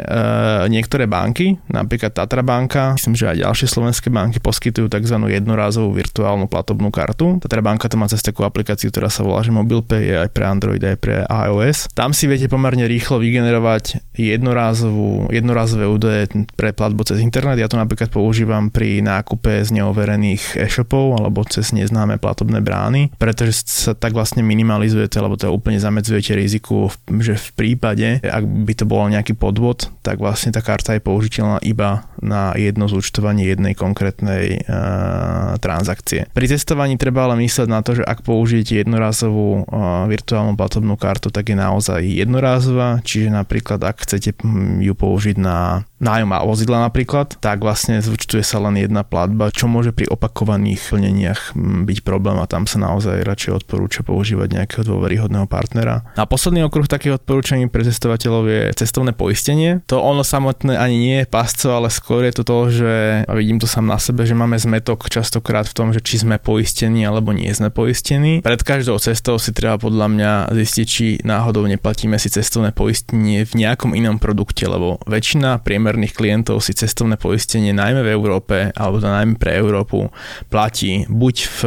niektoré 0.67 1.07
banky, 1.07 1.63
napríklad 1.71 2.11
Tatra 2.11 2.43
banka, 2.43 2.99
myslím, 2.99 3.15
že 3.15 3.31
aj 3.31 3.37
ďalšie 3.39 3.67
slovenské 3.71 4.11
banky 4.11 4.43
poskytujú 4.43 4.91
tzv. 4.91 5.15
jednorázovú 5.31 5.95
virtuálnu 5.95 6.51
platobnú 6.51 6.91
kartu. 6.91 7.39
Tatra 7.39 7.63
banka 7.63 7.87
to 7.87 7.95
má 7.95 8.11
cez 8.11 8.19
takú 8.19 8.43
aplikáciu, 8.43 8.91
ktorá 8.91 9.07
sa 9.07 9.23
volá, 9.23 9.39
že 9.39 9.55
MobilePay 9.55 10.03
je 10.11 10.15
aj 10.27 10.29
pre 10.35 10.43
Android, 10.43 10.83
aj 10.83 10.97
pre 10.99 11.23
iOS. 11.23 11.87
Tam 11.95 12.11
si 12.11 12.27
viete 12.27 12.51
pomerne 12.51 12.83
rýchlo 12.83 13.23
vygenerovať 13.23 14.03
jednorázovú, 14.19 15.31
jednorázové 15.31 15.87
údaje 15.87 16.27
pre 16.59 16.75
platbu 16.75 17.07
cez 17.07 17.23
internet. 17.23 17.63
Ja 17.63 17.71
to 17.71 17.79
napríklad 17.79 18.11
používam 18.11 18.67
pri 18.67 18.99
nákupe 18.99 19.63
z 19.63 19.71
neoverených 19.71 20.59
e-shopov 20.59 21.15
alebo 21.15 21.47
cez 21.47 21.71
neznáme 21.71 22.19
platobné 22.19 22.59
brány, 22.59 23.15
pretože 23.15 23.63
sa 23.63 23.95
tak 23.95 24.11
vlastne 24.11 24.43
minimalizuje 24.43 25.12
riskujete, 25.13 25.25
lebo 25.25 25.35
to 25.37 25.53
úplne 25.53 25.77
zamedzujete 25.77 26.33
riziku, 26.33 26.89
že 27.21 27.37
v 27.37 27.49
prípade, 27.53 28.07
ak 28.25 28.43
by 28.43 28.73
to 28.73 28.85
bol 28.89 29.05
nejaký 29.05 29.37
podvod, 29.37 29.93
tak 30.01 30.17
vlastne 30.17 30.49
tá 30.49 30.65
karta 30.65 30.97
je 30.97 31.05
použiteľná 31.05 31.61
iba 31.61 32.09
na 32.23 32.55
jedno 32.55 32.87
zúčtovanie 32.87 33.43
jednej 33.43 33.75
konkrétnej 33.75 34.63
uh, 34.63 35.59
transakcie. 35.59 36.31
Pri 36.31 36.45
cestovaní 36.47 36.95
treba 36.95 37.27
ale 37.27 37.35
mysleť 37.43 37.67
na 37.67 37.83
to, 37.83 37.99
že 37.99 38.03
ak 38.07 38.23
použijete 38.23 38.79
jednorazovú 38.79 39.67
uh, 39.67 40.07
virtuálnu 40.07 40.55
platobnú 40.55 40.95
kartu, 40.95 41.29
tak 41.29 41.51
je 41.51 41.57
naozaj 41.59 41.99
jednorázová, 41.99 43.03
čiže 43.03 43.29
napríklad 43.29 43.83
ak 43.83 44.07
chcete 44.07 44.39
hm, 44.39 44.79
ju 44.79 44.93
použiť 44.95 45.35
na 45.35 45.83
nájom 45.99 46.31
a 46.35 46.43
vozidla 46.43 46.87
napríklad, 46.87 47.39
tak 47.39 47.63
vlastne 47.63 48.03
zúčtuje 48.03 48.43
sa 48.43 48.59
len 48.63 48.79
jedna 48.79 49.03
platba, 49.07 49.51
čo 49.51 49.71
môže 49.71 49.95
pri 49.95 50.07
opakovaných 50.07 50.79
plneniach 50.91 51.55
hm, 51.55 51.83
byť 51.87 51.97
problém 52.07 52.39
a 52.39 52.47
tam 52.47 52.63
sa 52.63 52.79
naozaj 52.79 53.23
radšej 53.27 53.63
odporúča 53.63 54.07
používať 54.07 54.63
nejakého 54.63 54.83
dôveryhodného 54.87 55.47
partnera. 55.47 56.07
A 56.15 56.23
posledný 56.23 56.63
okruh 56.67 56.87
takých 56.87 57.19
odporúčaní 57.19 57.67
pre 57.67 57.83
cestovateľov 57.83 58.43
je 58.47 58.61
cestovné 58.77 59.11
poistenie. 59.17 59.81
To 59.89 59.99
ono 59.99 60.21
samotné 60.21 60.77
ani 60.77 60.95
nie 60.99 61.17
je 61.23 61.27
pasco, 61.27 61.73
ale 61.73 61.89
skôr 61.89 62.12
je 62.21 62.33
to 62.37 62.43
to, 62.45 62.59
že 62.69 62.93
a 63.25 63.33
vidím 63.33 63.57
to 63.57 63.65
sám 63.65 63.89
na 63.89 63.97
sebe, 63.97 64.27
že 64.27 64.37
máme 64.37 64.59
zmetok 64.61 65.09
častokrát 65.09 65.65
v 65.65 65.73
tom, 65.73 65.87
že 65.89 66.03
či 66.03 66.21
sme 66.21 66.37
poistení 66.37 67.01
alebo 67.07 67.33
nie 67.33 67.49
sme 67.49 67.73
poistení. 67.73 68.45
Pred 68.45 68.61
každou 68.61 69.01
cestou 69.01 69.41
si 69.41 69.49
treba 69.55 69.81
podľa 69.81 70.07
mňa 70.13 70.31
zistiť, 70.53 70.85
či 70.85 71.05
náhodou 71.25 71.65
neplatíme 71.65 72.19
si 72.21 72.29
cestovné 72.29 72.69
poistenie 72.75 73.47
v 73.47 73.53
nejakom 73.57 73.97
inom 73.97 74.21
produkte, 74.21 74.69
lebo 74.69 75.01
väčšina 75.09 75.63
priemerných 75.65 76.13
klientov 76.13 76.61
si 76.61 76.77
cestovné 76.77 77.17
poistenie 77.17 77.73
najmä 77.73 78.05
v 78.05 78.13
Európe 78.13 78.57
alebo 78.77 79.01
najmä 79.01 79.39
pre 79.41 79.57
Európu 79.57 80.13
platí 80.51 81.07
buď 81.09 81.35
v 81.47 81.59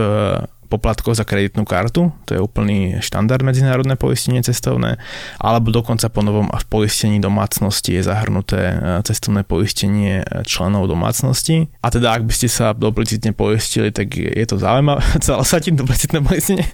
poplatkov 0.66 1.14
za 1.14 1.22
kreditnú 1.22 1.62
kartu, 1.62 2.10
to 2.26 2.36
je 2.36 2.40
úplný 2.42 2.98
štandard 2.98 3.40
medzinárodné 3.46 3.94
poistenie 3.94 4.42
cestovné, 4.42 4.98
alebo 5.38 5.70
dokonca 5.70 6.10
po 6.10 6.20
novom 6.20 6.50
a 6.50 6.58
v 6.60 6.66
poistení 6.66 7.22
domácnosti 7.22 7.94
je 7.94 8.02
zahrnuté 8.02 8.60
e, 8.60 8.74
cestovné 9.06 9.46
poistenie 9.46 10.26
členov 10.44 10.90
domácnosti. 10.90 11.70
A 11.80 11.88
teda 11.88 12.18
ak 12.18 12.26
by 12.26 12.34
ste 12.34 12.50
sa 12.50 12.74
duplicitne 12.74 13.30
poistili, 13.32 13.94
tak 13.94 14.18
je 14.18 14.46
to 14.46 14.58
zaujímavé, 14.58 15.00
celé 15.24 15.44
sa 15.46 15.62
tým 15.62 15.78
duplicitné 15.78 16.20
poistenie. 16.20 16.66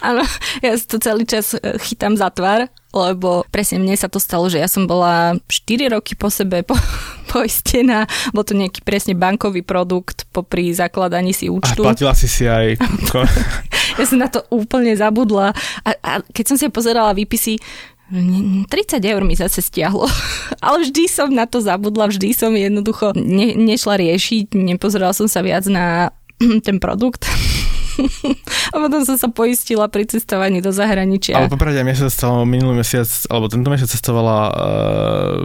Áno, 0.00 0.22
ja 0.62 0.72
to 0.78 0.96
celý 1.02 1.26
čas 1.26 1.58
e, 1.58 1.76
chytám 1.82 2.14
za 2.14 2.30
tvár, 2.30 2.70
lebo 3.02 3.44
presne 3.52 3.82
mne 3.82 3.96
sa 3.98 4.08
to 4.08 4.16
stalo, 4.16 4.48
že 4.48 4.60
ja 4.60 4.68
som 4.70 4.88
bola 4.88 5.36
4 5.48 5.92
roky 5.92 6.16
po 6.16 6.32
sebe 6.32 6.64
po, 6.64 6.76
poistená, 7.32 8.08
bol 8.32 8.46
to 8.46 8.56
nejaký 8.56 8.80
presne 8.86 9.12
bankový 9.12 9.60
produkt 9.60 10.24
popri 10.32 10.72
zakladaní 10.72 11.36
si 11.36 11.50
účtu. 11.52 11.84
A 11.84 11.92
platila 11.92 12.14
si 12.16 12.30
si 12.30 12.48
aj... 12.48 12.80
ja 14.00 14.04
som 14.04 14.18
na 14.20 14.28
to 14.30 14.44
úplne 14.48 14.94
zabudla 14.96 15.52
a, 15.84 15.90
a 16.00 16.12
keď 16.32 16.44
som 16.54 16.56
si 16.56 16.66
pozerala 16.72 17.12
výpisy, 17.12 17.58
30 18.06 19.02
eur 19.02 19.22
mi 19.26 19.34
zase 19.34 19.58
stiahlo. 19.58 20.06
Ale 20.64 20.86
vždy 20.86 21.10
som 21.10 21.26
na 21.34 21.46
to 21.50 21.58
zabudla, 21.58 22.06
vždy 22.06 22.30
som 22.30 22.54
jednoducho 22.54 23.18
ne, 23.18 23.58
nešla 23.58 23.98
riešiť, 23.98 24.54
nepozerala 24.54 25.10
som 25.10 25.26
sa 25.26 25.42
viac 25.42 25.66
na 25.66 26.14
ten 26.66 26.78
produkt. 26.78 27.26
a 28.72 28.76
potom 28.76 29.00
som 29.02 29.16
sa 29.16 29.28
poistila 29.30 29.88
pri 29.88 30.08
cestovaní 30.08 30.60
do 30.60 30.70
zahraničia. 30.70 31.36
Ale 31.36 31.52
popravde, 31.52 31.82
mne 31.82 31.96
sa 31.96 32.12
stalo 32.12 32.44
minulý 32.48 32.82
mesiac, 32.82 33.08
alebo 33.28 33.48
tento 33.48 33.68
mesiac 33.68 33.88
cestovala 33.90 34.36
uh, 34.48 34.52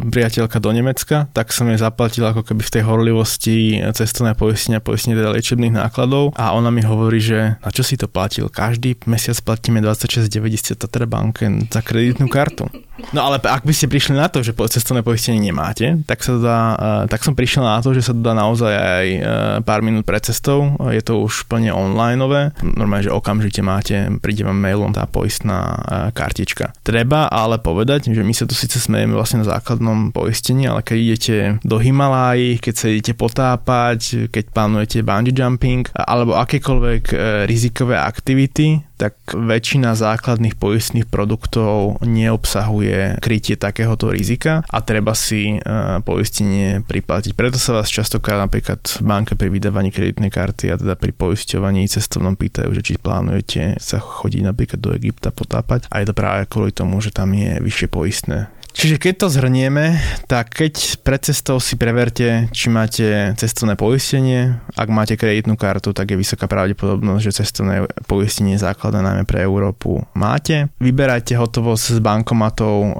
priateľka 0.04 0.58
do 0.60 0.70
Nemecka, 0.74 1.32
tak 1.32 1.56
som 1.56 1.68
jej 1.70 1.80
zaplatila 1.80 2.36
ako 2.36 2.48
keby 2.48 2.62
v 2.64 2.74
tej 2.74 2.84
horlivosti 2.86 3.58
cestovné 3.94 4.34
poistenia, 4.36 4.84
poistenie 4.84 5.18
teda 5.18 5.34
liečebných 5.36 5.76
nákladov 5.78 6.34
a 6.36 6.56
ona 6.58 6.74
mi 6.74 6.82
hovorí, 6.82 7.22
že 7.22 7.62
na 7.62 7.70
čo 7.70 7.86
si 7.86 7.96
to 7.96 8.10
platil? 8.10 8.50
Každý 8.50 9.06
mesiac 9.08 9.38
platíme 9.42 9.80
26,90 9.84 10.80
Tatra 10.82 11.06
banke 11.06 11.48
za 11.70 11.82
kreditnú 11.86 12.32
kartu. 12.32 12.68
No 13.14 13.26
ale 13.26 13.42
ak 13.42 13.66
by 13.66 13.74
ste 13.74 13.90
prišli 13.90 14.14
na 14.14 14.30
to, 14.30 14.42
že 14.42 14.54
cestovné 14.54 15.02
poistenie 15.02 15.42
nemáte, 15.42 16.02
tak, 16.06 16.22
sa 16.22 16.38
dá, 16.38 16.60
uh, 16.74 17.04
tak 17.10 17.26
som 17.26 17.34
prišiel 17.34 17.66
na 17.66 17.82
to, 17.82 17.94
že 17.98 18.10
sa 18.10 18.14
dá 18.14 18.34
naozaj 18.34 18.74
aj 18.74 19.08
uh, 19.08 19.24
pár 19.66 19.82
minút 19.86 20.06
pred 20.06 20.22
cestou. 20.22 20.78
Je 20.90 21.02
to 21.02 21.22
už 21.22 21.46
plne 21.46 21.70
onlineové. 21.74 22.41
Normálne, 22.66 23.06
že 23.06 23.14
okamžite 23.14 23.62
máte, 23.62 24.10
príde 24.18 24.42
vám 24.42 24.58
mailom 24.58 24.90
tá 24.90 25.06
poistná 25.06 25.60
uh, 25.62 26.10
kartička. 26.10 26.74
Treba 26.82 27.30
ale 27.30 27.62
povedať, 27.62 28.10
že 28.10 28.26
my 28.26 28.34
sa 28.34 28.50
tu 28.50 28.58
síce 28.58 28.82
smejeme 28.82 29.14
vlastne 29.14 29.46
na 29.46 29.50
základnom 29.54 30.10
poistení, 30.10 30.66
ale 30.66 30.82
keď 30.82 30.98
idete 30.98 31.36
do 31.62 31.78
Himaláji, 31.78 32.58
keď 32.58 32.74
sa 32.74 32.86
idete 32.90 33.14
potápať, 33.14 34.32
keď 34.34 34.44
plánujete 34.50 35.06
bungee 35.06 35.36
jumping 35.36 35.86
alebo 35.94 36.34
akékoľvek 36.40 37.04
uh, 37.14 37.20
rizikové 37.46 38.02
aktivity, 38.02 38.82
tak 39.02 39.18
väčšina 39.34 39.98
základných 39.98 40.62
poistných 40.62 41.10
produktov 41.10 41.98
neobsahuje 42.06 43.18
krytie 43.18 43.58
takéhoto 43.58 44.14
rizika 44.14 44.62
a 44.70 44.78
treba 44.86 45.18
si 45.18 45.58
e, 45.58 45.60
poistenie 46.06 46.86
priplatiť. 46.86 47.34
Preto 47.34 47.58
sa 47.58 47.82
vás 47.82 47.90
častokrát 47.90 48.38
napríklad 48.38 48.78
v 48.86 49.02
banke 49.02 49.34
pri 49.34 49.50
vydávaní 49.50 49.90
kreditnej 49.90 50.30
karty 50.30 50.70
a 50.70 50.78
teda 50.78 50.94
pri 50.94 51.18
poisťovaní 51.18 51.90
cestovnom 52.32 52.40
pýtajú, 52.40 52.70
že 52.72 52.82
či 52.84 52.94
plánujete 53.02 53.62
sa 53.80 54.00
chodiť 54.00 54.42
napríklad 54.48 54.80
do 54.80 54.96
Egypta 54.96 55.30
potápať 55.32 55.88
a 55.92 56.00
je 56.00 56.08
to 56.08 56.16
práve 56.16 56.48
kvôli 56.48 56.72
tomu, 56.72 57.04
že 57.04 57.12
tam 57.12 57.36
je 57.36 57.60
vyššie 57.60 57.88
poistné. 57.92 58.48
Čiže 58.72 59.04
keď 59.04 59.14
to 59.20 59.28
zhrnieme, 59.28 60.00
tak 60.32 60.56
keď 60.56 61.04
pred 61.04 61.20
cestou 61.20 61.60
si 61.60 61.76
preverte, 61.76 62.48
či 62.56 62.72
máte 62.72 63.36
cestovné 63.36 63.76
poistenie. 63.76 64.64
Ak 64.80 64.88
máte 64.88 65.20
kreditnú 65.20 65.60
kartu, 65.60 65.92
tak 65.92 66.08
je 66.08 66.16
vysoká 66.16 66.48
pravdepodobnosť, 66.48 67.20
že 67.20 67.38
cestovné 67.44 67.84
poistenie 68.08 68.56
základné 68.56 69.04
najmä 69.04 69.24
pre 69.28 69.44
Európu 69.44 70.08
máte. 70.16 70.72
Vyberajte 70.80 71.36
hotovosť 71.36 71.84
s 71.84 72.00
bankomatov 72.00 72.76
e, 72.80 72.92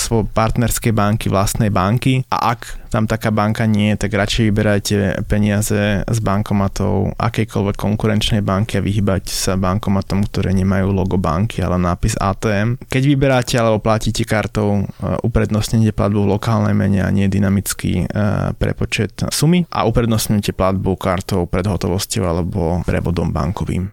svojej 0.00 0.32
partnerskej 0.32 0.96
banky, 0.96 1.28
vlastnej 1.28 1.68
banky 1.68 2.24
a 2.32 2.56
ak 2.56 2.87
tam 2.88 3.04
taká 3.04 3.28
banka 3.28 3.68
nie, 3.68 3.94
tak 3.94 4.16
radšej 4.16 4.42
vyberajte 4.50 4.96
peniaze 5.28 6.02
z 6.02 6.18
bankomatov 6.24 7.14
akejkoľvek 7.20 7.76
konkurenčnej 7.76 8.42
banky 8.42 8.80
a 8.80 8.84
vyhybať 8.84 9.28
sa 9.28 9.54
bankomatom, 9.60 10.24
ktoré 10.26 10.56
nemajú 10.56 10.90
logo 10.92 11.20
banky, 11.20 11.60
ale 11.60 11.76
nápis 11.76 12.16
ATM. 12.16 12.80
Keď 12.88 13.02
vyberáte 13.04 13.54
alebo 13.60 13.78
platíte 13.78 14.24
kartou, 14.24 14.84
uh, 14.84 15.20
uprednostnite 15.22 15.92
platbu 15.92 16.24
v 16.24 16.32
lokálnej 16.36 16.74
mene 16.74 17.00
a 17.04 17.12
nie 17.12 17.28
dynamický 17.28 18.08
uh, 18.08 18.52
prepočet 18.56 19.28
sumy 19.28 19.68
a 19.68 19.84
uprednostňujte 19.86 20.56
platbu 20.56 20.96
kartou 20.96 21.44
pred 21.46 21.64
hotovosťou 21.64 22.24
alebo 22.24 22.82
prevodom 22.84 23.30
bankovým. 23.30 23.92